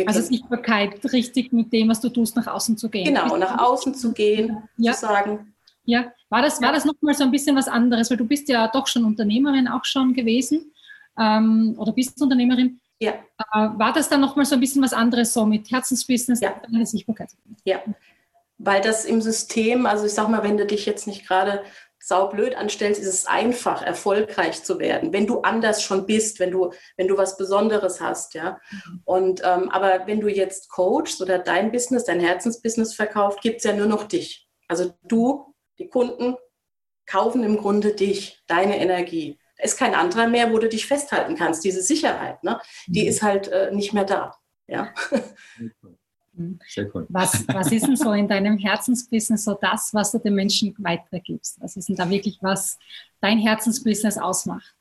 also 0.08 0.22
Sichtbarkeit, 0.22 1.04
richtig 1.12 1.52
mit 1.54 1.72
dem, 1.74 1.90
was 1.90 2.02
du 2.02 2.10
tust, 2.10 2.36
nach 2.36 2.48
außen 2.48 2.78
zu 2.78 2.90
gehen. 2.90 3.06
Genau, 3.06 3.36
nach 3.38 3.58
außen 3.60 3.94
zu 3.94 4.14
gehen, 4.14 4.64
ja. 4.78 4.94
zu 4.94 5.02
sagen. 5.02 5.54
Ja, 5.86 6.12
war 6.30 6.42
das, 6.42 6.62
war 6.62 6.72
das 6.72 6.86
nochmal 6.86 7.16
so 7.16 7.24
ein 7.24 7.32
bisschen 7.32 7.56
was 7.56 7.68
anderes, 7.68 8.10
weil 8.10 8.18
du 8.18 8.26
bist 8.26 8.48
ja 8.50 8.68
doch 8.68 8.88
schon 8.88 9.06
Unternehmerin 9.06 9.68
auch 9.68 9.86
schon 9.86 10.14
gewesen 10.14 10.72
ähm, 11.18 11.76
oder 11.78 11.92
bist 11.92 12.22
Unternehmerin. 12.22 12.80
Ja. 13.00 13.14
Äh, 13.14 13.70
war 13.78 13.94
das 13.94 14.10
dann 14.10 14.22
nochmal 14.22 14.46
so 14.46 14.56
ein 14.56 14.60
bisschen 14.60 14.84
was 14.84 14.94
anderes, 14.94 15.34
so 15.34 15.46
mit 15.46 15.72
Herzensbusiness, 15.72 16.42
ja. 16.42 16.62
Sichtbarkeit? 16.86 17.30
Ja, 17.66 17.82
weil 18.60 18.82
das 18.82 19.06
im 19.06 19.22
System, 19.22 19.86
also 19.86 20.06
ich 20.06 20.14
sag 20.14 20.30
mal, 20.30 20.44
wenn 20.44 20.58
du 20.58 20.66
dich 20.66 20.86
jetzt 20.86 21.08
nicht 21.08 21.26
gerade 21.26 21.64
saublöd 22.00 22.56
anstellst, 22.56 23.02
ist 23.02 23.08
es 23.08 23.26
einfach, 23.26 23.82
erfolgreich 23.82 24.64
zu 24.64 24.80
werden, 24.80 25.14
wenn 25.14 25.28
du 25.28 25.42
anders 25.42 25.84
schon 25.84 26.06
bist, 26.06 26.40
wenn 26.40 26.52
du, 26.52 26.72
wenn 26.98 27.08
du 27.08 27.18
was 27.18 27.38
Besonderes 27.38 28.02
hast, 28.02 28.34
ja. 28.34 28.60
Mhm. 28.72 29.02
Und 29.06 29.42
ähm, 29.44 29.70
aber 29.70 30.08
wenn 30.08 30.22
du 30.22 30.28
jetzt 30.28 30.70
coachst 30.70 31.22
oder 31.22 31.40
dein 31.40 31.72
Business, 31.72 32.06
dein 32.06 32.20
Herzensbusiness 32.20 32.94
verkauft, 32.94 33.42
gibt 33.42 33.58
es 33.58 33.64
ja 33.64 33.74
nur 33.74 33.88
noch 33.88 34.04
dich. 34.04 34.48
Also 34.68 34.94
du, 35.04 35.54
die 35.78 35.88
Kunden 35.88 36.36
kaufen 37.06 37.44
im 37.44 37.58
Grunde 37.58 37.94
dich, 37.94 38.42
deine 38.48 38.78
Energie. 38.78 39.40
Da 39.58 39.64
ist 39.64 39.78
kein 39.78 39.96
anderer 39.96 40.28
mehr, 40.28 40.54
wo 40.54 40.60
du 40.60 40.70
dich 40.70 40.86
festhalten 40.86 41.36
kannst. 41.36 41.64
Diese 41.64 41.82
Sicherheit, 41.82 42.44
ne? 42.44 42.62
die 42.88 43.04
mhm. 43.04 43.08
ist 43.10 43.22
halt 43.22 43.48
äh, 43.50 43.72
nicht 43.72 43.94
mehr 43.94 44.06
da. 44.06 44.36
Ja. 44.68 44.94
Sehr 46.68 46.90
cool. 46.94 47.06
Was, 47.10 47.46
was 47.50 47.72
ist 47.72 47.86
denn 47.86 47.98
so 47.98 48.14
in 48.14 48.28
deinem 48.28 48.58
Herzensbusiness 48.58 49.44
so 49.44 49.56
das, 49.56 49.94
was 49.94 50.12
du 50.12 50.20
den 50.20 50.36
Menschen 50.36 50.74
weitergibst? 50.78 51.60
Was 51.62 51.76
ist 51.76 51.90
denn 51.90 51.98
da 51.98 52.10
wirklich, 52.10 52.38
was 52.42 52.78
dein 53.20 53.40
Herzensbusiness 53.40 54.18
ausmacht? 54.18 54.74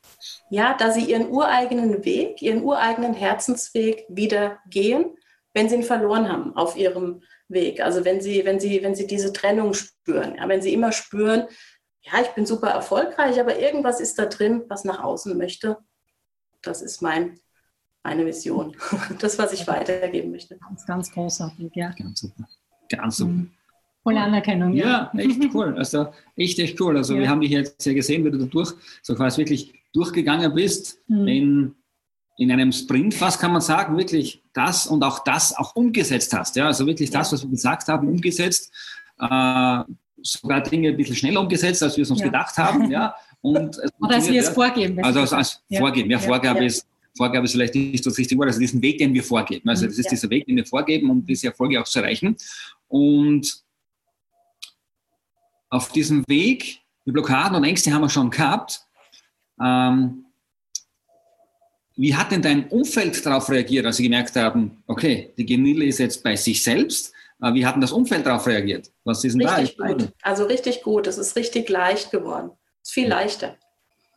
Ja, 0.49 0.75
dass 0.75 0.95
sie 0.95 1.03
ihren 1.11 1.29
ureigenen 1.29 2.05
Weg, 2.05 2.41
ihren 2.41 2.63
ureigenen 2.63 3.13
Herzensweg 3.13 4.05
wieder 4.07 4.59
gehen, 4.69 5.17
wenn 5.53 5.67
sie 5.67 5.75
ihn 5.75 5.83
verloren 5.83 6.29
haben 6.29 6.55
auf 6.55 6.77
ihrem 6.77 7.23
Weg. 7.49 7.81
Also 7.81 8.05
wenn 8.05 8.21
sie, 8.21 8.45
wenn 8.45 8.59
sie, 8.59 8.81
wenn 8.81 8.95
sie 8.95 9.07
diese 9.07 9.33
Trennung 9.33 9.73
spüren, 9.73 10.35
ja, 10.37 10.47
wenn 10.47 10.61
sie 10.61 10.73
immer 10.73 10.93
spüren, 10.93 11.47
ja, 12.01 12.21
ich 12.21 12.29
bin 12.29 12.45
super 12.45 12.69
erfolgreich, 12.69 13.39
aber 13.39 13.59
irgendwas 13.59 13.99
ist 13.99 14.17
da 14.17 14.25
drin, 14.25 14.63
was 14.69 14.85
nach 14.85 15.03
außen 15.03 15.37
möchte. 15.37 15.77
Das 16.61 16.81
ist 16.81 17.01
mein 17.01 17.39
meine 18.03 18.25
Vision. 18.25 18.75
Das, 19.19 19.37
was 19.37 19.53
ich 19.53 19.67
weitergeben 19.67 20.31
möchte. 20.31 20.57
Ganz, 20.57 20.85
ganz 20.85 21.11
großartig, 21.11 21.71
ja. 21.75 21.91
Ganz 21.91 22.21
super. 22.21 22.47
Ganz 22.89 23.17
super. 23.17 23.31
Mhm. 23.31 23.51
Volle 24.03 24.21
Anerkennung. 24.21 24.73
Ja, 24.73 25.11
ja 25.13 25.19
echt 25.19 25.53
cool. 25.53 25.75
Also 25.77 26.07
echt, 26.35 26.57
echt 26.59 26.79
cool. 26.79 26.97
Also 26.97 27.13
ja. 27.15 27.21
wir 27.21 27.29
haben 27.29 27.41
dich 27.41 27.51
jetzt 27.51 27.85
ja 27.85 27.93
gesehen, 27.93 28.23
wie 28.23 28.31
du 28.31 28.37
da 28.37 28.45
durch, 28.45 28.71
so 29.01 29.15
quasi 29.15 29.39
wirklich 29.39 29.73
durchgegangen 29.93 30.53
bist 30.53 30.99
mhm. 31.07 31.27
in, 31.27 31.75
in 32.37 32.51
einem 32.51 32.71
Sprint, 32.71 33.19
was 33.19 33.37
kann 33.37 33.51
man 33.51 33.61
sagen, 33.61 33.97
wirklich 33.97 34.41
das 34.53 34.87
und 34.87 35.03
auch 35.03 35.23
das 35.23 35.55
auch 35.57 35.75
umgesetzt 35.75 36.33
hast. 36.33 36.55
Ja, 36.55 36.67
also 36.67 36.85
wirklich 36.85 37.09
das, 37.09 37.33
was 37.33 37.43
wir 37.43 37.49
gesagt 37.49 37.87
haben, 37.89 38.07
umgesetzt. 38.07 38.73
Äh, 39.19 39.83
sogar 40.21 40.61
Dinge 40.61 40.89
ein 40.89 40.97
bisschen 40.97 41.15
schneller 41.15 41.41
umgesetzt, 41.41 41.83
als 41.83 41.97
wir 41.97 42.03
es 42.03 42.11
uns 42.11 42.19
ja. 42.19 42.25
gedacht 42.25 42.57
haben. 42.57 42.89
Ja. 42.89 43.15
Und 43.41 43.77
Oder 43.99 44.15
als 44.15 44.29
wir 44.29 44.41
es 44.41 44.49
vorgeben. 44.49 45.03
Also 45.03 45.21
als, 45.21 45.33
als 45.33 45.63
ja. 45.69 45.79
Vorgeben. 45.79 46.09
Ja, 46.09 46.19
Vorgabe, 46.19 46.65
Ist, 46.65 46.85
Vorgabe 47.19 47.45
ist 47.45 47.51
vielleicht 47.51 47.75
nicht 47.75 48.05
das 48.05 48.17
richtige 48.17 48.39
Wort, 48.39 48.47
also 48.47 48.61
diesen 48.61 48.81
Weg, 48.81 48.97
den 48.97 49.13
wir 49.13 49.23
vorgeben. 49.23 49.67
Also 49.67 49.85
das 49.85 49.97
ist 49.97 50.09
dieser 50.09 50.29
Weg, 50.29 50.45
den 50.45 50.55
wir 50.55 50.65
vorgeben, 50.65 51.09
um 51.09 51.25
diese 51.25 51.47
Erfolge 51.47 51.79
auch 51.79 51.83
zu 51.83 51.99
erreichen. 51.99 52.37
Und 52.87 53.61
auf 55.69 55.91
diesem 55.91 56.23
Weg, 56.29 56.79
die 57.05 57.11
Blockaden 57.11 57.57
und 57.57 57.65
Ängste 57.65 57.91
haben 57.91 58.03
wir 58.03 58.09
schon 58.09 58.29
gehabt. 58.29 58.81
Ähm, 59.61 60.25
wie 61.97 62.15
hat 62.15 62.31
denn 62.31 62.41
dein 62.41 62.69
Umfeld 62.69 63.25
darauf 63.25 63.49
reagiert, 63.49 63.85
als 63.85 63.97
sie 63.97 64.03
gemerkt 64.03 64.37
haben, 64.37 64.81
okay, 64.87 65.33
die 65.37 65.45
Genille 65.45 65.83
ist 65.83 65.99
jetzt 65.99 66.23
bei 66.23 66.37
sich 66.37 66.63
selbst? 66.63 67.11
Äh, 67.41 67.53
wie 67.53 67.65
hat 67.65 67.75
denn 67.75 67.81
das 67.81 67.91
Umfeld 67.91 68.25
darauf 68.25 68.47
reagiert? 68.47 68.89
Was 69.03 69.25
ist 69.25 69.33
denn 69.33 69.45
richtig 69.45 69.75
da? 69.75 69.87
Gut. 69.87 70.09
Also 70.21 70.45
richtig 70.45 70.83
gut. 70.83 71.05
Es 71.05 71.17
ist 71.17 71.35
richtig 71.35 71.67
leicht 71.67 72.11
geworden. 72.11 72.51
Es 72.81 72.89
ist 72.89 72.93
viel 72.93 73.09
leichter. 73.09 73.57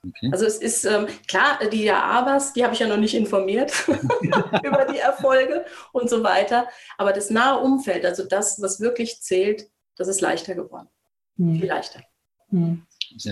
Okay. 0.04 0.30
Also 0.32 0.46
es 0.46 0.56
ist 0.58 0.84
ähm, 0.84 1.06
klar, 1.28 1.60
die 1.70 1.90
Abas, 1.90 2.52
die 2.52 2.64
habe 2.64 2.74
ich 2.74 2.80
ja 2.80 2.88
noch 2.88 2.96
nicht 2.96 3.14
informiert 3.14 3.72
über 4.64 4.84
die 4.90 4.98
Erfolge 4.98 5.64
und 5.92 6.10
so 6.10 6.24
weiter. 6.24 6.66
Aber 6.98 7.12
das 7.12 7.30
nahe 7.30 7.60
Umfeld, 7.60 8.04
also 8.04 8.24
das, 8.24 8.60
was 8.60 8.80
wirklich 8.80 9.22
zählt, 9.22 9.70
das 9.96 10.08
ist 10.08 10.20
leichter 10.20 10.54
geworden. 10.54 10.88
Hm. 11.36 11.56
Viel 11.56 11.68
leichter. 11.68 12.00
Hm. 12.48 12.86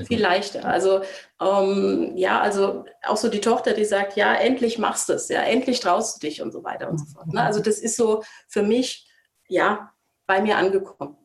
Viel 0.07 0.21
leichter. 0.21 0.65
Also 0.65 1.03
ähm, 1.41 2.13
ja, 2.15 2.41
also 2.41 2.85
auch 3.03 3.17
so 3.17 3.29
die 3.29 3.41
Tochter, 3.41 3.73
die 3.73 3.85
sagt, 3.85 4.17
ja, 4.17 4.35
endlich 4.35 4.79
machst 4.79 5.09
du 5.09 5.15
es, 5.15 5.29
ja, 5.29 5.43
endlich 5.43 5.81
traust 5.81 6.17
du 6.17 6.27
dich 6.27 6.43
und 6.43 6.53
so 6.53 6.63
weiter 6.63 6.89
und 6.89 6.99
so 6.99 7.07
fort. 7.07 7.29
Ne? 7.33 7.43
Also 7.43 7.61
das 7.61 7.79
ist 7.79 7.97
so 7.97 8.23
für 8.47 8.63
mich, 8.63 9.11
ja, 9.49 9.93
bei 10.27 10.41
mir 10.41 10.57
angekommen. 10.57 11.17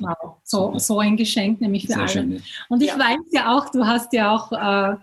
Wow, 0.00 0.36
so, 0.44 0.78
so 0.78 0.98
ein 0.98 1.16
Geschenk, 1.16 1.60
nämlich 1.60 1.86
für 1.86 1.94
Sehr 1.94 1.98
alle. 2.00 2.08
Schön, 2.08 2.42
Und 2.68 2.82
ich 2.82 2.88
ja. 2.88 2.98
weiß 2.98 3.32
ja 3.32 3.56
auch, 3.56 3.70
du 3.70 3.86
hast 3.86 4.12
ja 4.12 4.34
auch 4.34 4.52
äh, 4.52 4.96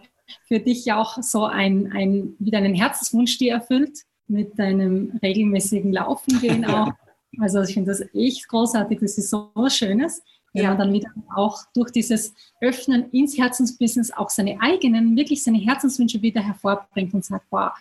für 0.48 0.60
dich 0.60 0.86
ja 0.86 1.00
auch 1.00 1.22
so 1.22 1.46
ein, 1.46 1.92
ein, 1.92 2.36
wieder 2.40 2.60
einen 2.60 2.76
Herzenswunsch 2.76 3.38
dir 3.38 3.54
erfüllt 3.54 4.04
mit 4.28 4.60
deinem 4.60 5.20
regelmäßigen 5.24 5.92
Laufen 5.92 6.40
gehen 6.40 6.66
auch. 6.70 6.92
Also 7.40 7.62
ich 7.62 7.74
finde 7.74 7.92
das 7.92 8.02
echt 8.14 8.48
großartig, 8.48 9.00
das 9.00 9.18
ist 9.18 9.30
so 9.30 9.52
was 9.56 9.76
Schönes 9.76 10.22
wenn 10.54 10.64
ja. 10.64 10.70
man 10.70 10.78
dann 10.78 10.94
wieder 10.94 11.10
auch 11.36 11.60
durch 11.74 11.92
dieses 11.92 12.34
Öffnen 12.62 13.10
ins 13.12 13.38
Herzensbusiness 13.38 14.12
auch 14.12 14.30
seine 14.30 14.60
eigenen, 14.62 15.16
wirklich 15.16 15.44
seine 15.44 15.60
Herzenswünsche 15.60 16.22
wieder 16.22 16.42
hervorbringt 16.42 17.14
und 17.14 17.24
sagt, 17.24 17.46
wow, 17.50 17.72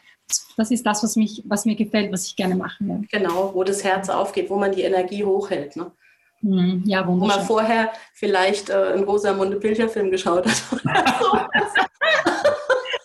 das 0.56 0.70
ist 0.70 0.84
das, 0.84 1.02
was, 1.02 1.16
mich, 1.16 1.42
was 1.46 1.64
mir 1.64 1.76
gefällt, 1.76 2.12
was 2.12 2.26
ich 2.26 2.36
gerne 2.36 2.54
machen 2.54 2.88
will. 2.88 3.08
Genau, 3.10 3.54
wo 3.54 3.64
das 3.64 3.82
Herz 3.82 4.10
aufgeht, 4.10 4.50
wo 4.50 4.56
man 4.56 4.72
die 4.72 4.82
Energie 4.82 5.24
hochhält. 5.24 5.76
Ne? 5.76 5.90
Mhm, 6.40 6.82
ja. 6.86 7.06
Wo 7.06 7.14
man 7.14 7.42
vorher 7.42 7.92
vielleicht 8.14 8.70
äh, 8.70 8.74
einen 8.74 9.04
Rosamunde 9.04 9.58
Pilcher-Film 9.58 10.10
geschaut 10.10 10.46
hat. 10.46 10.62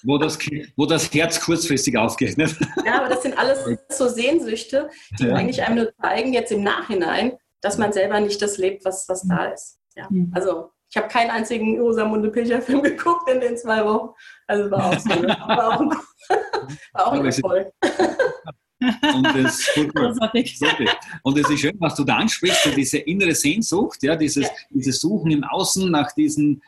wo, 0.04 0.18
das, 0.18 0.38
wo 0.76 0.86
das 0.86 1.14
Herz 1.14 1.40
kurzfristig 1.42 1.98
aufgeht. 1.98 2.38
Ne? 2.38 2.46
Ja, 2.86 3.00
aber 3.00 3.10
das 3.10 3.24
sind 3.24 3.38
alles 3.38 3.66
so 3.90 4.08
Sehnsüchte, 4.08 4.90
die 5.20 5.28
ja. 5.28 5.36
eigentlich 5.36 5.64
einem 5.64 5.76
nur 5.76 5.94
zeigen, 6.02 6.34
jetzt 6.34 6.52
im 6.52 6.64
Nachhinein, 6.64 7.38
dass 7.62 7.78
man 7.78 7.94
selber 7.94 8.20
nicht 8.20 8.42
das 8.42 8.58
lebt, 8.58 8.86
was, 8.86 9.08
was 9.08 9.24
da 9.28 9.46
ist. 9.46 9.80
Ja. 9.96 10.08
Mhm. 10.10 10.32
Also 10.34 10.72
ich 10.90 10.98
habe 10.98 11.08
keinen 11.08 11.32
einzigen 11.32 11.82
Rosamunde 11.82 12.30
Pilcher-Film 12.30 12.84
geguckt 12.84 13.28
in 13.30 13.40
den 13.40 13.58
zwei 13.58 13.84
Wochen. 13.84 14.10
Also 14.48 14.70
war 14.70 14.86
auch 14.86 15.00
so. 15.00 15.10
Ne? 15.10 15.28
War 15.28 15.68
auch 15.70 15.80
ein, 15.80 15.90
war 16.94 17.08
auch 17.08 17.14
ein 17.14 17.26
Erfolg. 17.26 17.72
Und 19.14 19.26
das, 19.26 19.70
und 21.24 21.38
es 21.38 21.50
ist 21.50 21.60
schön, 21.60 21.76
was 21.80 21.96
du 21.96 22.04
da 22.04 22.18
ansprichst, 22.18 22.76
diese 22.76 22.98
innere 23.00 23.36
Sehnsucht, 23.36 24.02
ja, 24.04 24.16
dieses, 24.16 24.44
ja. 24.46 24.52
dieses 24.70 25.00
Suchen 25.00 25.32
im 25.32 25.44
Außen 25.44 25.90
nach 25.90 26.12
diesen 26.12 26.62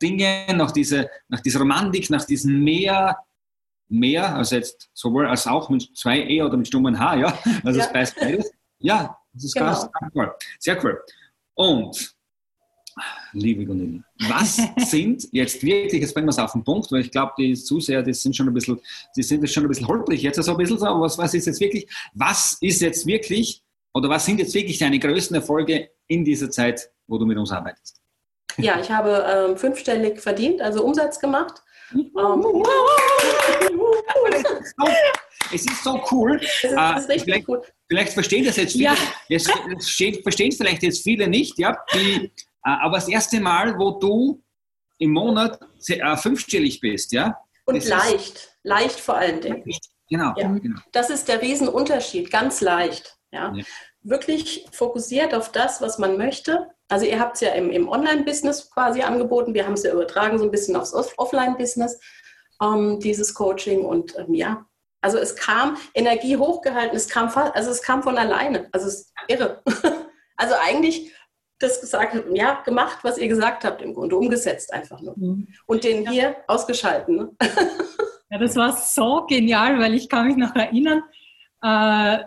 Dingen, 0.00 0.56
nach 0.56 0.72
dieser, 0.72 1.08
nach 1.28 1.40
dieser 1.40 1.60
Romantik, 1.60 2.10
nach 2.10 2.24
diesem 2.24 2.62
Meer, 2.62 3.16
mehr, 3.88 4.34
also 4.34 4.56
jetzt 4.56 4.90
sowohl 4.92 5.26
als 5.26 5.46
auch 5.46 5.70
mit 5.70 5.96
zwei 5.96 6.20
E 6.20 6.42
oder 6.42 6.56
mit 6.56 6.68
stummen 6.68 6.98
H, 6.98 7.16
ja, 7.16 7.38
also 7.64 7.78
ja. 7.78 7.86
es 7.86 8.14
beides. 8.14 8.50
Ja, 8.78 9.18
das 9.32 9.44
ist 9.44 9.54
genau. 9.54 9.66
ganz 9.66 9.88
cool. 10.14 10.34
Sehr 10.58 10.84
cool. 10.84 11.02
Und, 11.54 12.15
liebe 13.32 13.64
Gunilla, 13.64 14.02
was 14.28 14.60
sind 14.90 15.28
jetzt 15.32 15.62
wirklich, 15.62 16.00
jetzt 16.00 16.14
bringen 16.14 16.26
wir 16.26 16.30
es 16.30 16.38
auf 16.38 16.52
den 16.52 16.64
Punkt, 16.64 16.90
weil 16.90 17.00
ich 17.00 17.10
glaube, 17.10 17.32
die 17.38 17.54
Zuseher, 17.54 18.02
die 18.02 18.14
sind 18.14 18.34
schon 18.34 18.48
ein 18.48 18.54
bisschen, 18.54 18.80
die 19.16 19.22
sind 19.22 19.42
jetzt 19.42 19.52
schon 19.52 19.64
ein 19.64 19.68
bisschen 19.68 19.86
holprig 19.86 20.22
jetzt, 20.22 20.38
also 20.38 20.52
ein 20.52 20.56
bisschen 20.56 20.78
so, 20.78 20.86
aber 20.86 21.00
was, 21.00 21.18
was 21.18 21.34
ist 21.34 21.46
jetzt 21.46 21.60
wirklich, 21.60 21.86
was 22.14 22.56
ist 22.60 22.80
jetzt 22.80 23.06
wirklich, 23.06 23.62
oder 23.94 24.08
was 24.08 24.24
sind 24.24 24.38
jetzt 24.38 24.54
wirklich 24.54 24.78
deine 24.78 24.98
größten 24.98 25.36
Erfolge 25.36 25.90
in 26.06 26.24
dieser 26.24 26.50
Zeit, 26.50 26.90
wo 27.06 27.18
du 27.18 27.26
mit 27.26 27.36
uns 27.36 27.52
arbeitest? 27.52 28.00
Ja, 28.58 28.80
ich 28.80 28.90
habe 28.90 29.24
ähm, 29.28 29.56
fünfstellig 29.56 30.20
verdient, 30.20 30.62
also 30.62 30.82
Umsatz 30.82 31.20
gemacht. 31.20 31.62
Ähm, 31.92 32.64
es 35.52 35.64
ist 35.64 35.84
so 35.84 36.02
cool. 36.10 36.40
Es 36.42 36.64
ist, 36.64 36.72
das 36.72 37.02
ist 37.02 37.08
richtig 37.08 37.24
vielleicht, 37.24 37.48
cool. 37.48 37.62
Vielleicht 37.88 38.12
verstehen 38.12 38.44
das 38.44 38.56
jetzt 38.56 38.72
viele, 38.72 38.84
ja. 38.84 38.96
jetzt, 39.28 39.50
verstehen 40.22 40.48
es 40.48 40.56
vielleicht 40.56 40.82
jetzt 40.82 41.02
viele 41.02 41.28
nicht, 41.28 41.58
ja, 41.58 41.76
die, 41.94 42.32
aber 42.66 42.96
das 42.96 43.08
erste 43.08 43.40
Mal, 43.40 43.78
wo 43.78 43.92
du 43.92 44.42
im 44.98 45.12
Monat 45.12 45.60
äh, 45.88 46.16
fünfstellig 46.16 46.80
bist, 46.80 47.12
ja. 47.12 47.38
Und 47.64 47.84
leicht, 47.86 48.56
leicht 48.62 49.00
vor 49.00 49.16
allen 49.16 49.40
Dingen. 49.40 49.64
Genau, 50.08 50.32
ja. 50.36 50.48
genau. 50.48 50.80
Das 50.92 51.10
ist 51.10 51.28
der 51.28 51.42
Riesenunterschied, 51.42 52.30
ganz 52.30 52.60
leicht. 52.60 53.16
Ja. 53.32 53.52
ja. 53.54 53.64
Wirklich 54.02 54.66
fokussiert 54.70 55.34
auf 55.34 55.50
das, 55.50 55.80
was 55.80 55.98
man 55.98 56.16
möchte. 56.16 56.68
Also 56.88 57.04
ihr 57.04 57.18
habt 57.18 57.36
es 57.36 57.40
ja 57.40 57.50
im, 57.50 57.70
im 57.70 57.88
Online-Business 57.88 58.70
quasi 58.70 59.02
angeboten, 59.02 59.54
wir 59.54 59.66
haben 59.66 59.72
es 59.72 59.82
ja 59.82 59.92
übertragen 59.92 60.38
so 60.38 60.44
ein 60.44 60.52
bisschen 60.52 60.76
aufs 60.76 60.94
Offline-Business, 60.94 61.98
ähm, 62.62 63.00
dieses 63.00 63.34
Coaching. 63.34 63.84
Und 63.84 64.16
ähm, 64.16 64.34
ja, 64.34 64.64
also 65.00 65.18
es 65.18 65.34
kam 65.34 65.76
Energie 65.94 66.36
hochgehalten, 66.36 66.96
es 66.96 67.08
kam 67.08 67.28
also 67.28 67.70
es 67.70 67.82
kam 67.82 68.02
von 68.02 68.16
alleine. 68.16 68.68
Also 68.72 68.86
es 68.86 68.94
ist 68.94 69.12
irre. 69.28 69.62
Also 70.38 70.54
eigentlich 70.60 71.14
das 71.58 71.80
gesagt, 71.80 72.16
ja, 72.32 72.60
gemacht, 72.62 72.98
was 73.02 73.18
ihr 73.18 73.28
gesagt 73.28 73.64
habt 73.64 73.82
im 73.82 73.94
Grunde, 73.94 74.16
umgesetzt 74.16 74.72
einfach 74.72 75.00
nur. 75.00 75.14
Mhm. 75.16 75.48
Und 75.66 75.84
den 75.84 76.04
ja. 76.04 76.10
hier 76.10 76.36
ausgeschalten. 76.46 77.16
Ne? 77.16 77.30
Ja, 78.28 78.38
das 78.38 78.56
war 78.56 78.76
so 78.76 79.24
genial, 79.26 79.78
weil 79.78 79.94
ich 79.94 80.08
kann 80.08 80.26
mich 80.26 80.36
noch 80.36 80.52
erinnern, 80.56 81.00
äh, 81.62 82.24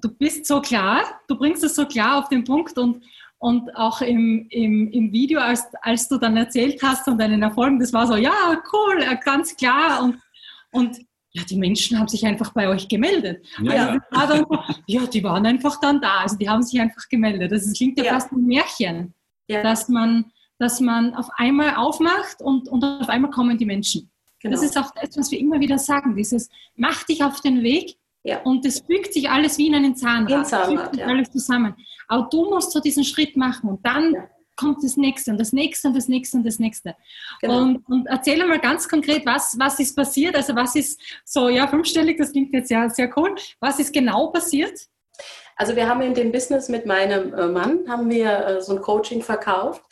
du 0.00 0.08
bist 0.16 0.46
so 0.46 0.60
klar, 0.60 1.02
du 1.26 1.36
bringst 1.36 1.64
es 1.64 1.74
so 1.74 1.86
klar 1.86 2.18
auf 2.18 2.28
den 2.28 2.44
Punkt 2.44 2.78
und, 2.78 3.02
und 3.38 3.74
auch 3.76 4.00
im, 4.00 4.46
im, 4.50 4.92
im 4.92 5.12
Video, 5.12 5.40
als, 5.40 5.66
als 5.82 6.08
du 6.08 6.18
dann 6.18 6.36
erzählt 6.36 6.80
hast 6.84 7.04
von 7.04 7.18
deinen 7.18 7.42
Erfolgen, 7.42 7.80
das 7.80 7.92
war 7.92 8.06
so, 8.06 8.14
ja, 8.14 8.62
cool, 8.72 9.04
ganz 9.24 9.56
klar 9.56 10.04
und, 10.04 10.20
und 10.70 10.98
ja, 11.38 11.44
die 11.44 11.56
Menschen 11.56 11.98
haben 11.98 12.08
sich 12.08 12.24
einfach 12.26 12.52
bei 12.52 12.68
euch 12.68 12.88
gemeldet. 12.88 13.44
Ja, 13.62 13.98
also 14.10 14.44
dann, 14.44 14.46
ja 14.86 15.06
die 15.06 15.22
waren 15.22 15.46
einfach 15.46 15.80
dann 15.80 16.00
da. 16.00 16.20
Also 16.20 16.36
die 16.36 16.48
haben 16.48 16.62
sich 16.62 16.80
einfach 16.80 17.08
gemeldet. 17.08 17.52
Das 17.52 17.72
klingt 17.72 17.98
ja, 17.98 18.04
ja. 18.04 18.12
fast 18.14 18.32
ein 18.32 18.44
Märchen, 18.44 19.14
ja. 19.46 19.62
dass, 19.62 19.88
man, 19.88 20.32
dass 20.58 20.80
man 20.80 21.14
auf 21.14 21.28
einmal 21.36 21.76
aufmacht 21.76 22.40
und, 22.40 22.68
und 22.68 22.82
auf 22.84 23.08
einmal 23.08 23.30
kommen 23.30 23.56
die 23.56 23.66
Menschen. 23.66 24.10
Genau. 24.40 24.54
Das 24.54 24.62
ist 24.62 24.76
auch 24.78 24.90
das, 25.00 25.16
was 25.16 25.30
wir 25.30 25.38
immer 25.38 25.60
wieder 25.60 25.78
sagen. 25.78 26.16
Dieses, 26.16 26.48
mach 26.76 27.04
dich 27.04 27.22
auf 27.24 27.40
den 27.40 27.62
Weg 27.62 27.96
ja. 28.22 28.40
und 28.42 28.64
es 28.64 28.80
fügt 28.80 29.12
sich 29.12 29.28
alles 29.30 29.58
wie 29.58 29.68
in 29.68 29.74
einen 29.74 29.96
Zahnrad. 29.96 30.38
In 30.38 30.44
Zahnrad 30.44 30.96
ja. 30.96 31.06
alles 31.06 31.30
zusammen. 31.30 31.74
Aber 32.06 32.28
du 32.30 32.48
musst 32.50 32.72
so 32.72 32.80
diesen 32.80 33.04
Schritt 33.04 33.36
machen 33.36 33.68
und 33.68 33.84
dann 33.84 34.14
kommt 34.58 34.82
das 34.82 34.96
nächste 34.96 35.30
und 35.30 35.38
das 35.38 35.52
nächste 35.52 35.88
und 35.88 35.96
das 35.96 36.08
nächste 36.08 36.36
und 36.36 36.44
das 36.44 36.58
nächste. 36.58 36.94
Genau. 37.40 37.62
Und, 37.62 37.88
und 37.88 38.06
erzähl 38.06 38.44
mal 38.46 38.58
ganz 38.58 38.88
konkret, 38.88 39.24
was, 39.24 39.58
was 39.58 39.78
ist 39.78 39.96
passiert? 39.96 40.36
Also 40.36 40.54
was 40.54 40.74
ist 40.74 41.00
so, 41.24 41.48
ja, 41.48 41.66
fünfstellig, 41.66 42.18
das 42.18 42.32
klingt 42.32 42.52
jetzt 42.52 42.70
ja 42.70 42.90
sehr 42.90 43.10
cool. 43.16 43.34
Was 43.60 43.78
ist 43.78 43.92
genau 43.92 44.28
passiert? 44.28 44.78
Also 45.56 45.74
wir 45.74 45.88
haben 45.88 46.02
in 46.02 46.14
dem 46.14 46.30
Business 46.30 46.68
mit 46.68 46.86
meinem 46.86 47.34
äh, 47.34 47.46
Mann, 47.46 47.88
haben 47.88 48.10
wir 48.10 48.46
äh, 48.46 48.60
so 48.60 48.74
ein 48.74 48.82
Coaching 48.82 49.22
verkauft 49.22 49.82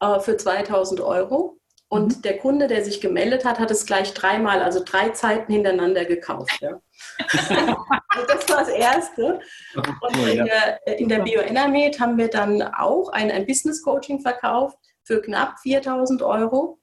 äh, 0.00 0.18
für 0.20 0.36
2000 0.36 1.00
Euro. 1.00 1.58
Und 1.92 2.16
mhm. 2.16 2.22
der 2.22 2.38
Kunde, 2.38 2.68
der 2.68 2.82
sich 2.82 3.02
gemeldet 3.02 3.44
hat, 3.44 3.58
hat 3.58 3.70
es 3.70 3.84
gleich 3.84 4.14
dreimal, 4.14 4.62
also 4.62 4.82
drei 4.82 5.10
Zeiten 5.10 5.52
hintereinander 5.52 6.06
gekauft. 6.06 6.58
Ja. 6.62 6.80
also 8.08 8.26
das 8.26 8.48
war 8.48 8.60
das 8.60 8.70
Erste. 8.70 9.40
Und 9.74 10.16
in 10.26 10.46
der, 10.46 10.86
in 10.98 11.08
der 11.10 11.18
BioEnermed 11.18 12.00
haben 12.00 12.16
wir 12.16 12.28
dann 12.28 12.62
auch 12.62 13.10
ein, 13.10 13.30
ein 13.30 13.44
Business 13.44 13.82
Coaching 13.82 14.20
verkauft 14.20 14.78
für 15.04 15.20
knapp 15.20 15.58
4000 15.60 16.22
Euro. 16.22 16.78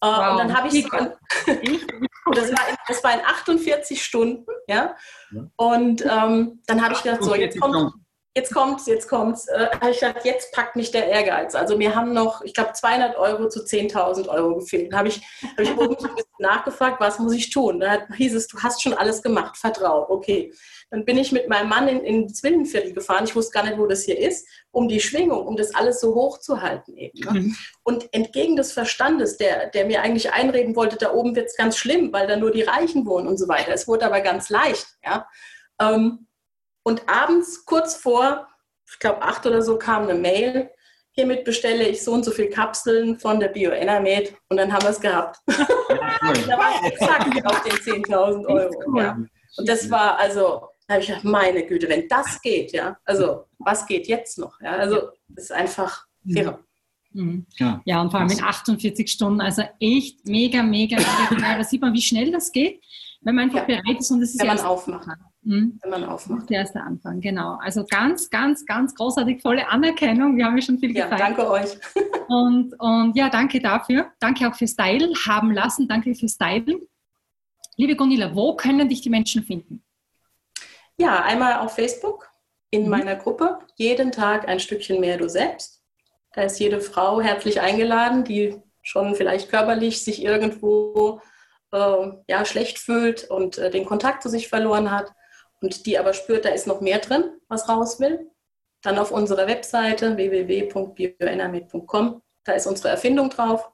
Wow. 0.00 0.16
Äh, 0.16 0.30
und 0.30 0.38
dann 0.38 0.56
habe 0.56 0.68
ich 0.68 0.84
das, 0.88 2.50
war 2.50 2.68
in, 2.70 2.76
das 2.88 3.04
war 3.04 3.12
in 3.12 3.20
48 3.26 4.02
Stunden, 4.02 4.50
ja. 4.68 4.96
Und 5.56 6.02
ähm, 6.02 6.62
dann 6.66 6.82
habe 6.82 6.94
ich 6.94 7.02
gedacht, 7.02 7.22
so 7.22 7.34
jetzt 7.34 7.60
kommt. 7.60 7.92
Jetzt 8.36 8.52
kommt's, 8.52 8.86
jetzt 8.86 9.08
kommt's. 9.08 9.48
Äh, 9.48 9.68
ich 9.90 9.98
dachte, 9.98 10.20
jetzt 10.28 10.52
packt 10.52 10.76
mich 10.76 10.90
der 10.90 11.06
Ehrgeiz. 11.08 11.54
Also 11.54 11.78
wir 11.78 11.94
haben 11.94 12.12
noch, 12.12 12.42
ich 12.42 12.52
glaube, 12.52 12.74
200 12.74 13.16
Euro 13.16 13.48
zu 13.48 13.60
10.000 13.60 14.28
Euro 14.28 14.56
gefehlt. 14.56 14.92
Habe 14.92 15.08
ich, 15.08 15.22
hab 15.42 15.60
ich 15.60 15.72
oben 15.72 15.96
ein 15.96 16.14
bisschen 16.14 16.26
nachgefragt, 16.38 17.00
was 17.00 17.18
muss 17.18 17.32
ich 17.32 17.50
tun? 17.50 17.80
Da 17.80 18.06
hieß 18.14 18.34
es, 18.34 18.46
du 18.46 18.58
hast 18.58 18.82
schon 18.82 18.92
alles 18.92 19.22
gemacht, 19.22 19.56
vertrau. 19.56 20.06
Okay. 20.10 20.52
Dann 20.90 21.06
bin 21.06 21.16
ich 21.16 21.32
mit 21.32 21.48
meinem 21.48 21.70
Mann 21.70 21.88
in, 21.88 22.00
in 22.00 22.28
Zwillenviertel 22.28 22.92
gefahren. 22.92 23.24
Ich 23.24 23.34
wusste 23.34 23.52
gar 23.52 23.64
nicht, 23.64 23.78
wo 23.78 23.86
das 23.86 24.04
hier 24.04 24.18
ist, 24.18 24.46
um 24.70 24.86
die 24.86 25.00
Schwingung, 25.00 25.46
um 25.46 25.56
das 25.56 25.74
alles 25.74 25.98
so 26.00 26.14
hoch 26.14 26.38
zu 26.38 26.60
halten 26.60 26.94
eben. 26.96 27.18
Ne? 27.20 27.40
Mhm. 27.40 27.56
Und 27.84 28.12
entgegen 28.12 28.54
des 28.54 28.72
Verstandes, 28.72 29.38
der, 29.38 29.70
der 29.70 29.86
mir 29.86 30.02
eigentlich 30.02 30.32
einreden 30.32 30.76
wollte, 30.76 30.96
da 30.96 31.12
oben 31.14 31.34
wird 31.34 31.46
es 31.46 31.56
ganz 31.56 31.78
schlimm, 31.78 32.12
weil 32.12 32.26
da 32.26 32.36
nur 32.36 32.50
die 32.50 32.62
Reichen 32.62 33.06
wohnen 33.06 33.26
und 33.26 33.38
so 33.38 33.48
weiter. 33.48 33.72
Es 33.72 33.88
wurde 33.88 34.04
aber 34.04 34.20
ganz 34.20 34.50
leicht. 34.50 34.86
Ja. 35.02 35.26
Ähm, 35.80 36.26
und 36.86 37.08
abends, 37.08 37.64
kurz 37.64 37.96
vor, 37.96 38.46
ich 38.88 39.00
glaube, 39.00 39.20
acht 39.20 39.44
oder 39.44 39.60
so, 39.60 39.76
kam 39.76 40.04
eine 40.04 40.14
Mail. 40.14 40.70
Hiermit 41.10 41.44
bestelle 41.44 41.88
ich 41.88 42.04
so 42.04 42.12
und 42.12 42.24
so 42.24 42.30
viele 42.30 42.48
Kapseln 42.48 43.18
von 43.18 43.40
der 43.40 43.48
BioEnermed 43.48 44.32
und 44.50 44.56
dann 44.56 44.72
haben 44.72 44.84
wir 44.84 44.90
es 44.90 45.00
gehabt. 45.00 45.40
da 45.48 45.56
war 45.56 46.80
ich 46.80 46.92
exakt 46.92 47.44
auf 47.44 47.62
den 47.64 47.72
10.000 47.72 48.46
Euro. 48.46 48.84
Cool. 48.86 49.02
Ja. 49.02 49.18
Und 49.56 49.68
das 49.68 49.90
war 49.90 50.16
also, 50.20 50.68
da 50.86 50.94
habe 50.94 51.00
ich 51.00 51.08
gedacht, 51.08 51.24
meine 51.24 51.66
Güte, 51.66 51.88
wenn 51.88 52.06
das 52.06 52.40
geht, 52.40 52.70
ja, 52.70 52.96
also 53.04 53.46
was 53.58 53.84
geht 53.84 54.06
jetzt 54.06 54.38
noch? 54.38 54.60
Ja, 54.60 54.76
also 54.76 55.08
das 55.26 55.46
ist 55.46 55.52
einfach 55.52 56.06
irre. 56.24 56.60
Mhm. 57.10 57.46
Ja. 57.58 57.82
ja, 57.84 58.00
und 58.00 58.12
vor 58.12 58.20
allem 58.20 58.30
in 58.30 58.44
48 58.44 59.10
Stunden, 59.10 59.40
also 59.40 59.64
echt 59.80 60.24
mega, 60.28 60.62
mega, 60.62 60.98
mega. 60.98 61.56
Da 61.56 61.64
sieht 61.64 61.80
man, 61.80 61.92
wie 61.94 62.02
schnell 62.02 62.30
das 62.30 62.52
geht, 62.52 62.80
wenn 63.22 63.34
man 63.34 63.46
einfach 63.46 63.68
ja. 63.68 63.80
bereit 63.82 63.98
ist 63.98 64.12
und 64.12 64.22
es 64.22 64.34
ist 64.34 64.40
Wenn 64.40 64.46
man 64.46 64.60
aufmacht. 64.60 65.08
Mhm. 65.46 65.78
Wenn 65.80 65.90
man 65.90 66.04
aufmacht. 66.04 66.50
Der 66.50 66.58
erste 66.58 66.80
Anfang, 66.80 67.20
genau. 67.20 67.56
Also 67.62 67.84
ganz, 67.88 68.28
ganz, 68.30 68.66
ganz 68.66 68.96
großartig, 68.96 69.40
volle 69.40 69.68
Anerkennung. 69.68 70.36
Wir 70.36 70.44
haben 70.44 70.56
ja 70.56 70.62
schon 70.62 70.78
viel 70.80 70.94
ja, 70.94 71.04
gefeiert. 71.04 71.20
Danke 71.20 71.48
euch. 71.48 71.78
und, 72.28 72.74
und 72.80 73.16
ja, 73.16 73.30
danke 73.30 73.60
dafür. 73.60 74.10
Danke 74.18 74.48
auch 74.48 74.56
fürs 74.56 74.74
Teilen 74.74 75.14
haben 75.28 75.52
lassen. 75.52 75.86
Danke 75.86 76.16
fürs 76.16 76.36
Teilen. 76.36 76.80
Liebe 77.76 77.94
Gunilla, 77.94 78.34
wo 78.34 78.56
können 78.56 78.88
dich 78.88 79.02
die 79.02 79.10
Menschen 79.10 79.44
finden? 79.44 79.84
Ja, 80.98 81.22
einmal 81.22 81.60
auf 81.60 81.76
Facebook 81.76 82.28
in 82.70 82.82
mhm. 82.82 82.90
meiner 82.90 83.14
Gruppe. 83.14 83.60
Jeden 83.76 84.10
Tag 84.10 84.48
ein 84.48 84.58
Stückchen 84.58 85.00
mehr 85.00 85.16
du 85.16 85.28
selbst. 85.28 85.80
Da 86.32 86.42
ist 86.42 86.58
jede 86.58 86.80
Frau 86.80 87.20
herzlich 87.20 87.60
eingeladen, 87.60 88.24
die 88.24 88.56
schon 88.82 89.14
vielleicht 89.14 89.48
körperlich 89.48 90.02
sich 90.02 90.24
irgendwo 90.24 91.20
äh, 91.70 92.08
ja, 92.26 92.44
schlecht 92.44 92.80
fühlt 92.80 93.30
und 93.30 93.58
äh, 93.58 93.70
den 93.70 93.84
Kontakt 93.84 94.24
zu 94.24 94.28
sich 94.28 94.48
verloren 94.48 94.90
hat 94.90 95.12
und 95.66 95.84
die 95.84 95.98
aber 95.98 96.14
spürt, 96.14 96.44
da 96.44 96.50
ist 96.50 96.68
noch 96.68 96.80
mehr 96.80 97.00
drin, 97.00 97.24
was 97.48 97.68
raus 97.68 97.98
will, 97.98 98.30
dann 98.82 98.98
auf 98.98 99.10
unserer 99.10 99.48
Webseite 99.48 100.16
www.bioenermed.com, 100.16 102.22
da 102.44 102.52
ist 102.52 102.68
unsere 102.68 102.90
Erfindung 102.90 103.30
drauf 103.30 103.68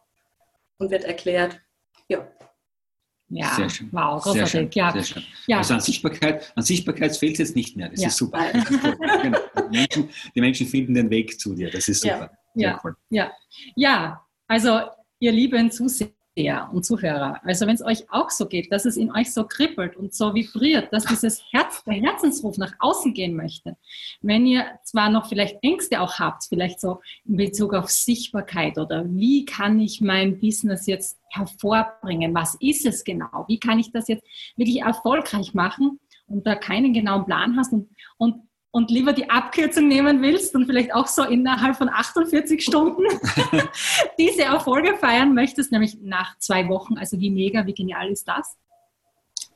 und 0.78 0.90
wird 0.90 1.04
erklärt, 1.04 1.60
ja. 2.08 2.26
Ja, 3.28 3.54
sehr 3.54 3.68
schön. 3.68 3.90
wow, 3.92 4.22
großartig. 4.22 4.40
Sehr 4.40 4.46
schön, 4.46 4.70
ja. 4.72 4.90
Sehr 4.92 5.04
schön. 5.04 5.22
Ja. 5.46 5.58
Also 5.58 5.74
an 5.74 5.80
Sichtbarkeit, 5.80 6.50
an 6.56 6.62
Sichtbarkeit 6.62 7.14
fehlt 7.14 7.34
es 7.34 7.40
jetzt 7.40 7.56
nicht 7.56 7.76
mehr. 7.76 7.90
Das 7.90 8.00
ja. 8.00 8.08
ist 8.08 8.16
super. 8.16 8.42
Das 8.52 8.70
ist 8.70 8.82
genau. 9.22 9.38
die, 9.70 9.78
Menschen, 9.78 10.08
die, 10.34 10.40
Menschen, 10.40 10.66
finden 10.66 10.94
den 10.94 11.10
Weg 11.10 11.38
zu 11.38 11.54
dir. 11.54 11.70
Das 11.70 11.88
ist 11.88 12.00
super. 12.02 12.30
Ja, 12.54 12.80
cool. 12.84 12.96
ja. 13.10 13.30
ja. 13.76 14.26
also 14.46 14.80
ihr 15.18 15.32
lieben 15.32 15.70
Zuseher, 15.70 16.08
Zuseher 16.34 16.70
und 16.72 16.84
Zuhörer, 16.84 17.40
also 17.44 17.66
wenn 17.66 17.74
es 17.74 17.82
euch 17.82 18.10
auch 18.10 18.30
so 18.30 18.46
geht, 18.46 18.72
dass 18.72 18.84
es 18.84 18.96
in 18.96 19.12
euch 19.12 19.32
so 19.32 19.44
kribbelt 19.44 19.96
und 19.96 20.14
so 20.14 20.34
vibriert, 20.34 20.92
dass 20.92 21.04
dieses 21.04 21.42
Herz, 21.50 21.84
der 21.84 21.94
Herzensruf 21.94 22.58
nach 22.58 22.72
außen 22.78 23.12
gehen 23.12 23.36
möchte, 23.36 23.76
wenn 24.20 24.46
ihr 24.46 24.64
zwar 24.84 25.10
noch 25.10 25.28
vielleicht 25.28 25.58
Ängste 25.62 26.00
auch 26.00 26.18
habt, 26.18 26.44
vielleicht 26.48 26.80
so 26.80 27.00
in 27.24 27.36
Bezug 27.36 27.74
auf 27.74 27.90
Sichtbarkeit 27.90 28.78
oder 28.78 29.04
wie 29.08 29.44
kann 29.44 29.78
ich 29.80 30.00
mein 30.00 30.40
Business 30.40 30.86
jetzt 30.86 31.18
hervorbringen, 31.30 32.34
was 32.34 32.56
ist 32.60 32.86
es 32.86 33.04
genau, 33.04 33.44
wie 33.48 33.58
kann 33.58 33.78
ich 33.78 33.92
das 33.92 34.08
jetzt 34.08 34.24
wirklich 34.56 34.80
erfolgreich 34.80 35.54
machen 35.54 36.00
und 36.26 36.46
da 36.46 36.54
keinen 36.54 36.94
genauen 36.94 37.26
Plan 37.26 37.56
hast 37.56 37.72
und, 37.72 37.90
und 38.16 38.42
und 38.72 38.90
lieber 38.90 39.12
die 39.12 39.30
Abkürzung 39.30 39.86
nehmen 39.86 40.22
willst 40.22 40.54
und 40.56 40.66
vielleicht 40.66 40.94
auch 40.94 41.06
so 41.06 41.22
innerhalb 41.22 41.76
von 41.76 41.90
48 41.90 42.64
Stunden 42.64 43.04
diese 44.18 44.42
Erfolge 44.42 44.96
feiern 44.96 45.34
möchtest, 45.34 45.70
nämlich 45.70 45.98
nach 46.00 46.38
zwei 46.38 46.68
Wochen, 46.68 46.96
also 46.96 47.20
wie 47.20 47.30
mega, 47.30 47.66
wie 47.66 47.74
genial 47.74 48.10
ist 48.10 48.26
das, 48.26 48.56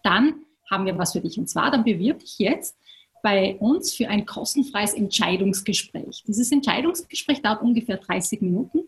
dann 0.03 0.43
haben 0.71 0.85
wir 0.85 0.99
was 0.99 1.13
für 1.13 1.21
dich. 1.21 1.39
Und 1.39 1.49
zwar, 1.49 1.71
dann 1.71 1.83
bewirb 1.83 2.21
dich 2.21 2.39
jetzt 2.39 2.77
bei 3.23 3.57
uns 3.57 3.95
für 3.95 4.09
ein 4.09 4.27
kostenfreies 4.27 4.93
Entscheidungsgespräch. 4.93 6.23
Dieses 6.29 6.53
Entscheidungsgespräch 6.53 7.41
dauert 7.41 7.63
ungefähr 7.63 7.97
30 7.97 8.43
Minuten. 8.43 8.81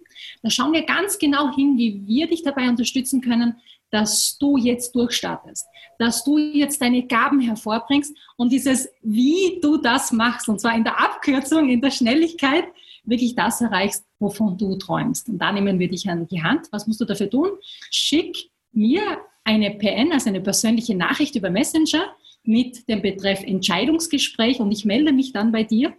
Da 0.42 0.50
schauen 0.50 0.74
wir 0.74 0.82
ganz 0.82 1.18
genau 1.18 1.54
hin, 1.56 1.78
wie 1.78 2.06
wir 2.06 2.28
dich 2.28 2.42
dabei 2.42 2.68
unterstützen 2.68 3.22
können, 3.22 3.56
dass 3.90 4.37
du 4.38 4.57
jetzt 4.57 4.94
durchstartest, 4.94 5.66
dass 5.98 6.24
du 6.24 6.38
jetzt 6.38 6.81
deine 6.81 7.07
Gaben 7.07 7.40
hervorbringst 7.40 8.14
und 8.37 8.53
dieses, 8.53 8.88
wie 9.03 9.59
du 9.61 9.79
das 9.79 10.12
machst, 10.12 10.48
und 10.48 10.61
zwar 10.61 10.77
in 10.77 10.85
der 10.85 11.01
Abkürzung, 11.01 11.68
in 11.68 11.81
der 11.81 11.90
Schnelligkeit, 11.90 12.64
wirklich 13.05 13.35
das 13.35 13.61
erreichst, 13.61 14.05
wovon 14.18 14.59
du 14.59 14.77
träumst. 14.77 15.29
Und 15.29 15.38
da 15.38 15.53
nehmen 15.53 15.79
wir 15.79 15.88
dich 15.88 16.09
an 16.09 16.27
die 16.27 16.42
Hand. 16.42 16.68
Was 16.72 16.87
musst 16.87 17.01
du 17.01 17.05
dafür 17.05 17.31
tun? 17.31 17.51
Schick 17.90 18.51
mir 18.72 19.18
eine 19.44 19.70
PN, 19.70 20.12
also 20.12 20.29
eine 20.29 20.42
persönliche 20.42 20.94
Nachricht 20.94 21.35
über 21.35 21.51
Messenger 21.51 22.14
mit 22.42 22.88
dem 22.88 23.03
Betreff 23.03 23.42
Entscheidungsgespräch 23.42 24.61
und 24.61 24.70
ich 24.72 24.85
melde 24.85 25.12
mich 25.12 25.33
dann 25.33 25.53
bei 25.53 25.64
dir, 25.64 25.94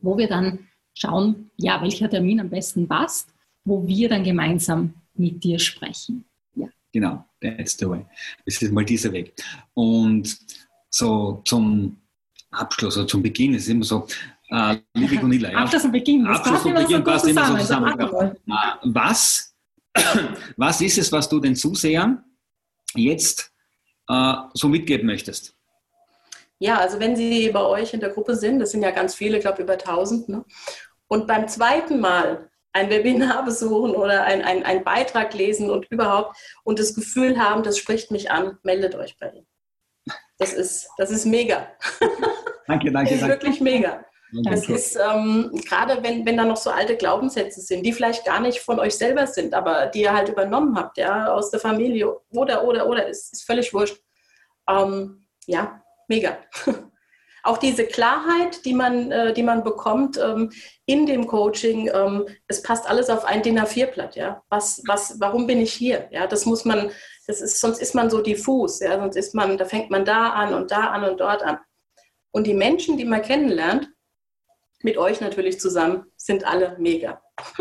wo 0.00 0.18
wir 0.18 0.28
dann 0.28 0.68
schauen, 0.94 1.50
ja, 1.56 1.80
welcher 1.82 2.08
Termin 2.08 2.40
am 2.40 2.50
besten 2.50 2.86
passt, 2.86 3.30
wo 3.64 3.86
wir 3.86 4.08
dann 4.08 4.24
gemeinsam 4.24 4.94
mit 5.14 5.44
dir 5.44 5.58
sprechen. 5.58 6.24
Genau, 6.96 7.22
that's 7.42 7.76
the 7.76 7.86
way. 7.90 8.06
Das 8.46 8.62
ist 8.62 8.72
mal 8.72 8.82
dieser 8.82 9.12
Weg. 9.12 9.34
Und 9.74 10.34
so 10.88 11.42
zum 11.44 12.00
Abschluss 12.50 12.96
oder 12.96 13.06
zum 13.06 13.22
Beginn 13.22 13.52
ist 13.52 13.68
immer 13.68 13.84
so, 13.84 14.06
äh, 14.48 14.78
liebe 14.94 15.16
Gunilla, 15.20 15.52
ja, 15.52 15.58
Abschluss 15.58 15.84
und 15.84 15.92
Beginn, 15.92 16.24
das 16.24 16.38
Abschluss 16.38 16.64
und 16.64 16.74
Beginn 16.74 17.04
passt 17.04 17.28
immer 17.28 17.48
so 17.48 17.56
zusammen. 17.58 18.00
Also, 18.00 18.20
äh, 18.22 18.34
was, 18.84 19.54
was 20.56 20.80
ist 20.80 20.96
es, 20.96 21.12
was 21.12 21.28
du 21.28 21.38
den 21.38 21.54
Zusehern 21.54 22.24
jetzt 22.94 23.52
äh, 24.08 24.32
so 24.54 24.66
mitgeben 24.66 25.04
möchtest? 25.06 25.54
Ja, 26.58 26.78
also 26.78 26.98
wenn 26.98 27.14
sie 27.14 27.50
bei 27.50 27.60
euch 27.60 27.92
in 27.92 28.00
der 28.00 28.08
Gruppe 28.08 28.36
sind, 28.36 28.58
das 28.58 28.70
sind 28.70 28.80
ja 28.80 28.90
ganz 28.90 29.14
viele, 29.14 29.36
ich 29.36 29.42
glaube 29.42 29.62
über 29.62 29.74
1000, 29.74 30.30
ne? 30.30 30.46
und 31.08 31.26
beim 31.26 31.46
zweiten 31.46 32.00
Mal 32.00 32.48
ein 32.76 32.90
Webinar 32.90 33.44
besuchen 33.44 33.94
oder 33.96 34.24
einen 34.24 34.62
ein 34.62 34.84
Beitrag 34.84 35.32
lesen 35.32 35.70
und 35.70 35.86
überhaupt 35.90 36.36
und 36.62 36.78
das 36.78 36.94
Gefühl 36.94 37.38
haben, 37.38 37.62
das 37.62 37.78
spricht 37.78 38.10
mich 38.10 38.30
an, 38.30 38.58
meldet 38.62 38.94
euch 38.94 39.16
bei 39.18 39.30
ihm. 39.30 39.46
Das 40.38 40.52
ist, 40.52 40.88
das 40.98 41.10
ist 41.10 41.24
mega. 41.24 41.68
Danke, 42.68 42.92
danke. 42.92 43.10
Das 43.10 43.12
ist 43.12 43.20
danke. 43.22 43.34
wirklich 43.34 43.60
mega. 43.60 44.04
Das 44.42 44.68
ist 44.68 44.96
ähm, 44.96 45.52
gerade, 45.66 46.02
wenn, 46.02 46.26
wenn 46.26 46.36
da 46.36 46.44
noch 46.44 46.56
so 46.56 46.68
alte 46.68 46.96
Glaubenssätze 46.96 47.60
sind, 47.60 47.84
die 47.86 47.92
vielleicht 47.92 48.24
gar 48.26 48.40
nicht 48.40 48.58
von 48.58 48.80
euch 48.80 48.96
selber 48.96 49.26
sind, 49.26 49.54
aber 49.54 49.86
die 49.86 50.02
ihr 50.02 50.12
halt 50.12 50.28
übernommen 50.28 50.76
habt, 50.76 50.98
ja, 50.98 51.32
aus 51.32 51.50
der 51.50 51.60
Familie 51.60 52.12
oder, 52.30 52.64
oder, 52.64 52.86
oder, 52.86 53.06
ist, 53.06 53.32
ist 53.32 53.46
völlig 53.46 53.72
wurscht. 53.72 53.98
Ähm, 54.68 55.26
ja, 55.46 55.80
mega. 56.08 56.38
auch 57.46 57.58
diese 57.58 57.86
Klarheit, 57.86 58.64
die 58.64 58.74
man, 58.74 59.10
äh, 59.10 59.32
die 59.32 59.42
man 59.42 59.64
bekommt 59.64 60.18
ähm, 60.18 60.50
in 60.84 61.06
dem 61.06 61.26
Coaching, 61.26 61.90
ähm, 61.92 62.26
es 62.48 62.62
passt 62.62 62.88
alles 62.88 63.08
auf 63.08 63.24
ein 63.24 63.42
DIN 63.42 63.58
A4-Blatt. 63.58 64.16
Ja? 64.16 64.42
Was, 64.48 64.82
was, 64.86 65.20
warum 65.20 65.46
bin 65.46 65.60
ich 65.60 65.72
hier? 65.72 66.08
Ja, 66.10 66.26
das 66.26 66.46
muss 66.46 66.64
man, 66.64 66.90
das 67.26 67.40
ist, 67.40 67.60
sonst 67.60 67.80
ist 67.80 67.94
man 67.94 68.10
so 68.10 68.20
diffus, 68.20 68.80
ja? 68.80 68.98
sonst 68.98 69.16
ist 69.16 69.34
man, 69.34 69.58
da 69.58 69.64
fängt 69.64 69.90
man 69.90 70.04
da 70.04 70.30
an 70.30 70.54
und 70.54 70.70
da 70.70 70.88
an 70.88 71.04
und 71.04 71.20
dort 71.20 71.42
an. 71.42 71.58
Und 72.32 72.46
die 72.46 72.54
Menschen, 72.54 72.96
die 72.96 73.04
man 73.04 73.22
kennenlernt, 73.22 73.88
mit 74.82 74.98
euch 74.98 75.20
natürlich 75.20 75.58
zusammen, 75.58 76.04
sind 76.16 76.46
alle 76.46 76.76
mega. 76.78 77.22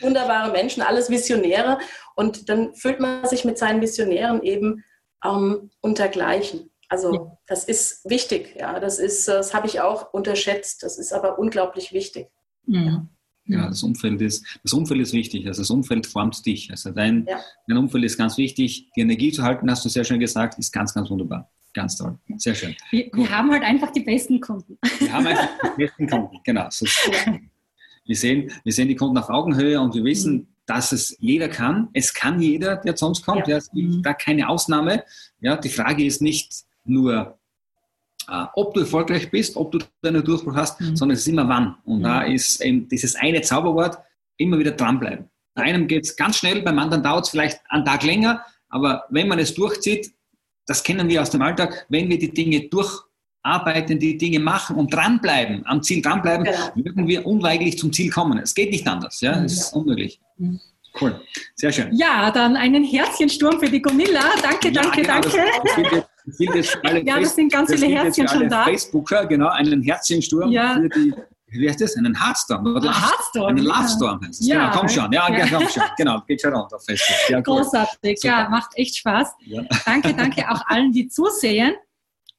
Wunderbare 0.00 0.50
Menschen, 0.52 0.82
alles 0.82 1.10
Visionäre. 1.10 1.78
Und 2.14 2.48
dann 2.48 2.74
fühlt 2.74 3.00
man 3.00 3.26
sich 3.26 3.44
mit 3.44 3.58
seinen 3.58 3.80
Visionären 3.80 4.42
eben 4.42 4.84
ähm, 5.24 5.70
untergleichen. 5.80 6.70
Also 6.88 7.14
ja. 7.14 7.38
das 7.46 7.64
ist 7.64 8.08
wichtig, 8.08 8.56
ja. 8.58 8.80
Das 8.80 8.98
ist, 8.98 9.28
das 9.28 9.54
habe 9.54 9.66
ich 9.66 9.80
auch 9.80 10.12
unterschätzt. 10.12 10.82
Das 10.82 10.98
ist 10.98 11.12
aber 11.12 11.38
unglaublich 11.38 11.92
wichtig. 11.92 12.28
Ja. 12.66 13.06
Ja, 13.48 13.66
das 13.68 13.82
Umfeld 13.82 14.20
ist, 14.20 14.44
das 14.62 14.74
Umfeld 14.74 15.00
ist 15.00 15.14
wichtig. 15.14 15.46
Also 15.46 15.62
das 15.62 15.70
Umfeld 15.70 16.06
formt 16.06 16.44
dich. 16.44 16.70
Also 16.70 16.90
dein, 16.90 17.26
ja. 17.26 17.40
dein 17.66 17.78
Umfeld 17.78 18.04
ist 18.04 18.18
ganz 18.18 18.36
wichtig. 18.36 18.90
Die 18.94 19.00
Energie 19.00 19.32
zu 19.32 19.42
halten, 19.42 19.70
hast 19.70 19.84
du 19.84 19.88
sehr 19.88 20.04
schön 20.04 20.20
gesagt, 20.20 20.58
ist 20.58 20.70
ganz, 20.70 20.92
ganz 20.92 21.08
wunderbar. 21.08 21.50
Ganz 21.72 21.96
toll. 21.96 22.18
Sehr 22.36 22.54
schön. 22.54 22.76
Wir, 22.90 23.08
wir 23.12 23.30
haben 23.30 23.50
halt 23.50 23.62
einfach 23.62 23.90
die 23.90 24.00
besten 24.00 24.40
Kunden. 24.40 24.78
Wir 24.98 25.12
haben 25.12 25.26
einfach 25.26 25.48
die 25.62 25.84
besten 25.84 26.08
Kunden, 26.08 26.36
genau. 26.44 26.66
So 26.70 26.84
wir, 28.04 28.16
sehen, 28.16 28.52
wir 28.64 28.72
sehen 28.72 28.88
die 28.88 28.96
Kunden 28.96 29.16
auf 29.16 29.30
Augenhöhe 29.30 29.80
und 29.80 29.94
wir 29.94 30.04
wissen, 30.04 30.34
mhm. 30.34 30.46
dass 30.66 30.92
es 30.92 31.16
jeder 31.18 31.48
kann. 31.48 31.88
Es 31.94 32.12
kann 32.12 32.40
jeder, 32.42 32.76
der 32.76 32.96
zu 32.96 33.06
uns 33.06 33.22
kommt. 33.22 33.48
Ja. 33.48 33.60
Gibt 33.72 34.04
da 34.04 34.12
keine 34.12 34.48
Ausnahme. 34.48 35.04
Ja, 35.40 35.56
die 35.56 35.70
Frage 35.70 36.04
ist 36.04 36.20
nicht, 36.20 36.67
nur, 36.88 37.38
äh, 38.28 38.44
ob 38.54 38.74
du 38.74 38.80
erfolgreich 38.80 39.30
bist, 39.30 39.56
ob 39.56 39.72
du 39.72 39.78
deinen 40.02 40.24
Durchbruch 40.24 40.54
hast, 40.54 40.80
mhm. 40.80 40.96
sondern 40.96 41.14
es 41.14 41.20
ist 41.20 41.28
immer 41.28 41.48
wann. 41.48 41.76
Und 41.84 42.00
mhm. 42.00 42.02
da 42.02 42.22
ist 42.22 42.60
eben 42.60 42.88
dieses 42.88 43.14
eine 43.16 43.40
Zauberwort, 43.42 43.98
immer 44.36 44.58
wieder 44.58 44.72
dranbleiben. 44.72 45.28
Bei 45.54 45.64
einem 45.64 45.88
geht 45.88 46.04
es 46.04 46.16
ganz 46.16 46.38
schnell, 46.38 46.62
beim 46.62 46.78
anderen 46.78 47.02
dauert 47.02 47.24
es 47.24 47.30
vielleicht 47.30 47.60
einen 47.68 47.84
Tag 47.84 48.04
länger, 48.04 48.44
aber 48.68 49.04
wenn 49.10 49.28
man 49.28 49.38
es 49.38 49.54
durchzieht, 49.54 50.12
das 50.66 50.82
kennen 50.82 51.08
wir 51.08 51.22
aus 51.22 51.30
dem 51.30 51.42
Alltag, 51.42 51.86
wenn 51.88 52.08
wir 52.08 52.18
die 52.18 52.32
Dinge 52.32 52.68
durcharbeiten, 52.68 53.98
die 53.98 54.16
Dinge 54.16 54.38
machen 54.38 54.76
und 54.76 54.92
dranbleiben, 54.92 55.66
am 55.66 55.82
Ziel 55.82 56.02
dranbleiben, 56.02 56.44
genau. 56.44 56.76
werden 56.76 57.08
wir 57.08 57.26
unweigerlich 57.26 57.78
zum 57.78 57.92
Ziel 57.92 58.10
kommen. 58.10 58.38
Es 58.38 58.54
geht 58.54 58.70
nicht 58.70 58.86
anders, 58.86 59.20
ja, 59.20 59.42
es 59.42 59.54
ist 59.54 59.72
unmöglich. 59.72 60.20
Mhm. 60.36 60.60
Cool, 61.00 61.20
sehr 61.54 61.72
schön. 61.72 61.88
Ja, 61.92 62.30
dann 62.30 62.56
einen 62.56 62.84
Herzchensturm 62.84 63.60
für 63.60 63.68
die 63.68 63.80
Gonilla. 63.80 64.22
Danke, 64.42 64.68
ja, 64.68 64.82
danke, 64.82 65.02
genau, 65.02 65.20
danke. 65.20 65.30
Das, 65.30 66.04
das 66.26 66.36
sind 66.36 66.54
jetzt 66.54 66.78
alle 66.84 67.00
ja, 67.04 67.20
das 67.20 67.34
sind 67.34 67.52
ganz 67.52 67.72
viele 67.72 67.86
Herzchen 67.86 68.28
schon 68.28 68.48
da. 68.48 68.64
Facebooker, 68.64 69.26
genau, 69.26 69.48
einen 69.48 69.82
Herzchensturm 69.82 70.50
ja. 70.50 70.74
für 70.74 70.88
die 70.88 71.14
wie 71.50 71.68
heißt 71.68 71.80
das? 71.80 71.96
Einen 71.96 72.18
Heartstorm 72.22 72.66
oder 72.66 72.90
ah, 72.90 73.10
Heartstorm, 73.10 73.46
einen 73.48 73.64
Love 73.64 73.88
Storm 73.88 74.20
heißt 74.20 74.40
es. 74.40 74.46
Ja, 74.46 74.68
genau, 74.68 74.80
komm 74.80 74.88
schon, 74.88 75.12
ja, 75.12 75.30
ja. 75.30 75.46
komm 75.46 75.68
schon, 75.68 75.82
genau, 75.96 76.20
geht 76.26 76.42
schon 76.42 76.54
runter. 76.54 76.78
Fest. 76.78 77.04
Ja, 77.28 77.38
cool. 77.38 77.42
Großartig, 77.42 78.20
Super. 78.20 78.34
ja, 78.34 78.48
macht 78.50 78.70
echt 78.74 78.96
Spaß. 78.96 79.34
Ja. 79.46 79.62
Danke, 79.86 80.14
danke 80.14 80.50
auch 80.50 80.60
allen, 80.66 80.92
die 80.92 81.08
zusehen. 81.08 81.74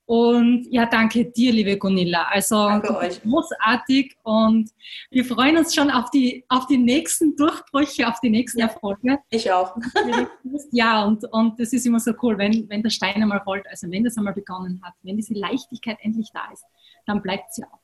Und 0.10 0.66
ja, 0.72 0.88
danke 0.88 1.26
dir, 1.26 1.54
liebe 1.54 1.78
Gunilla. 1.78 2.24
Also 2.32 2.56
großartig 2.56 4.16
und 4.24 4.72
wir 5.12 5.24
freuen 5.24 5.56
uns 5.56 5.76
schon 5.76 5.92
auf 5.92 6.10
die, 6.10 6.44
auf 6.50 6.66
die 6.66 6.80
nächsten 6.80 7.36
Durchbrüche, 7.36 8.08
auf 8.08 8.20
die 8.20 8.32
nächsten 8.32 8.58
ja, 8.58 8.66
Erfolge. 8.66 9.20
Ich 9.30 9.52
auch. 9.52 9.78
Ja, 10.72 11.06
und, 11.06 11.26
und 11.32 11.60
das 11.60 11.74
ist 11.74 11.86
immer 11.86 12.00
so 12.00 12.14
cool, 12.24 12.40
wenn, 12.40 12.68
wenn 12.70 12.82
der 12.82 12.90
Stein 12.90 13.22
einmal 13.22 13.38
rollt, 13.46 13.68
also 13.70 13.90
wenn 13.92 14.04
das 14.04 14.18
einmal 14.18 14.34
begonnen 14.34 14.82
hat, 14.84 14.94
wenn 15.04 15.16
diese 15.16 15.36
Leichtigkeit 15.36 16.00
endlich 16.02 16.30
da 16.34 16.52
ist, 16.52 16.66
dann 17.06 17.22
bleibt 17.22 17.54
sie 17.54 17.64
auch. 17.66 17.80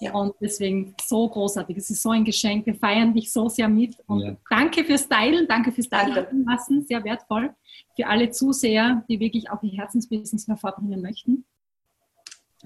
Ja. 0.00 0.14
Und 0.14 0.34
deswegen 0.40 0.94
so 1.02 1.28
großartig. 1.28 1.76
Es 1.76 1.90
ist 1.90 2.02
so 2.02 2.08
ein 2.08 2.24
Geschenk. 2.24 2.64
Wir 2.64 2.74
feiern 2.74 3.12
dich 3.12 3.30
so 3.30 3.50
sehr 3.50 3.68
mit. 3.68 3.96
Und 4.06 4.20
ja. 4.20 4.36
danke 4.48 4.82
fürs 4.82 5.06
Teilen, 5.08 5.46
danke 5.46 5.72
fürs 5.72 5.90
Teilen 5.90 6.46
lassen. 6.46 6.86
Sehr 6.86 7.04
wertvoll 7.04 7.54
für 7.94 8.06
alle 8.06 8.30
Zuseher, 8.30 9.04
die 9.10 9.20
wirklich 9.20 9.50
auch 9.50 9.62
ihr 9.62 9.72
Herzensbusiness 9.72 10.48
hervorbringen 10.48 11.02
möchten. 11.02 11.44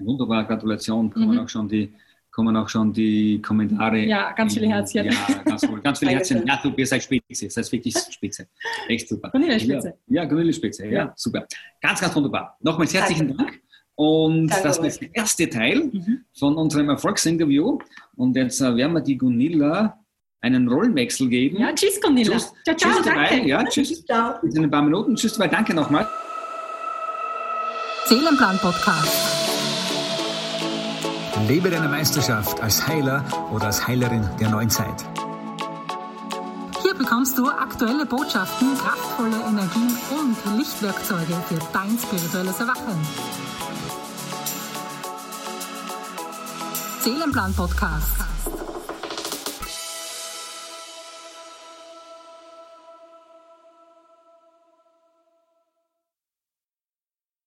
Wunderbar, 0.05 0.45
Gratulation. 0.45 1.11
Kommen, 1.11 1.31
mhm. 1.31 1.39
auch 1.39 1.49
schon 1.49 1.67
die, 1.67 1.93
kommen 2.31 2.55
auch 2.55 2.69
schon 2.69 2.93
die 2.93 3.41
Kommentare. 3.41 3.99
Ja, 4.05 4.31
ganz 4.33 4.53
viele 4.53 4.67
Herzchen. 4.67 5.05
Ja, 5.05 5.11
ganz, 5.45 5.63
cool. 5.69 5.81
ganz 5.81 5.99
viele 5.99 6.11
Herzchen. 6.15 6.45
Ja, 6.45 6.59
du, 6.61 6.69
ihr 6.75 6.87
seid 6.87 7.03
Spitze. 7.03 7.45
Ihr 7.45 7.51
seid 7.51 7.71
wirklich 7.71 7.95
Spitze. 7.97 8.47
Echt 8.87 9.07
super. 9.07 9.29
Cornelia 9.29 9.59
Spitze. 9.59 9.95
Ja, 10.07 10.23
ja 10.23 10.27
Cornelia 10.27 10.53
Spitze. 10.53 10.85
Ja, 10.85 10.91
ja, 10.91 11.13
super. 11.15 11.45
Ganz, 11.81 12.01
ganz 12.01 12.15
wunderbar. 12.15 12.57
Nochmals 12.61 12.93
herzlichen 12.93 13.29
Danke. 13.29 13.43
Dank. 13.43 13.61
Und 13.95 14.47
Danke 14.47 14.63
das 14.63 14.77
ist 14.79 15.01
der 15.01 15.15
erste 15.15 15.49
Teil 15.49 15.89
mhm. 15.93 16.25
von 16.33 16.55
unserem 16.55 16.89
Erfolgsinterview. 16.89 17.77
Und 18.15 18.35
jetzt 18.35 18.61
äh, 18.61 18.75
werden 18.75 18.93
wir 18.93 19.01
die 19.01 19.17
Gunilla 19.17 20.01
einen 20.41 20.67
Rollenwechsel 20.67 21.29
geben. 21.29 21.57
Ja, 21.57 21.73
tschüss 21.73 22.01
Gunilla. 22.01 22.31
Tschüss, 22.31 22.53
ciao, 22.63 22.75
ciao, 22.75 22.91
tschüss 22.93 23.05
dabei. 23.05 23.29
Danke. 23.29 23.47
Ja, 23.47 23.63
tschüss. 23.63 24.05
Ciao. 24.05 24.33
Bis 24.41 24.55
in 24.55 24.63
ein 24.63 24.71
paar 24.71 24.81
Minuten. 24.81 25.15
Tschüss 25.15 25.33
dabei. 25.33 25.47
Danke 25.47 25.73
nochmal. 25.73 26.07
Seelenplan 28.05 28.57
Podcast. 28.57 29.40
Lebe 31.47 31.69
deine 31.69 31.87
Meisterschaft 31.87 32.61
als 32.61 32.87
Heiler 32.87 33.23
oder 33.51 33.65
als 33.65 33.85
Heilerin 33.87 34.27
der 34.39 34.49
neuen 34.49 34.69
Zeit. 34.69 35.05
Hier 36.81 36.93
bekommst 36.93 37.37
du 37.37 37.47
aktuelle 37.47 38.05
Botschaften, 38.05 38.77
kraftvolle 38.77 39.37
Energien 39.47 39.97
und 40.11 40.57
Lichtwerkzeuge 40.57 41.35
für 41.47 41.59
dein 41.73 41.97
spirituelles 41.97 42.59
Erwachen. 42.59 42.99
Seelenplan 47.01 47.53
Podcast. 47.53 48.30